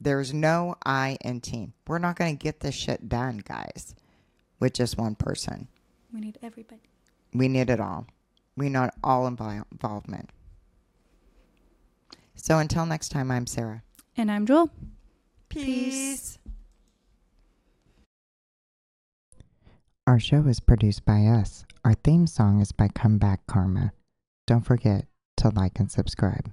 [0.00, 1.74] There's no I in team.
[1.86, 3.94] We're not going to get this shit done, guys.
[4.58, 5.68] with just one person.
[6.12, 6.82] We need everybody.
[7.34, 8.06] We need it all.
[8.56, 10.30] We need all involvement.
[12.34, 13.82] So until next time, I'm Sarah.
[14.20, 14.68] And I'm Jewel.
[15.48, 16.38] Peace.
[20.06, 21.64] Our show is produced by us.
[21.86, 23.92] Our theme song is by Comeback Karma.
[24.46, 25.06] Don't forget
[25.38, 26.52] to like and subscribe.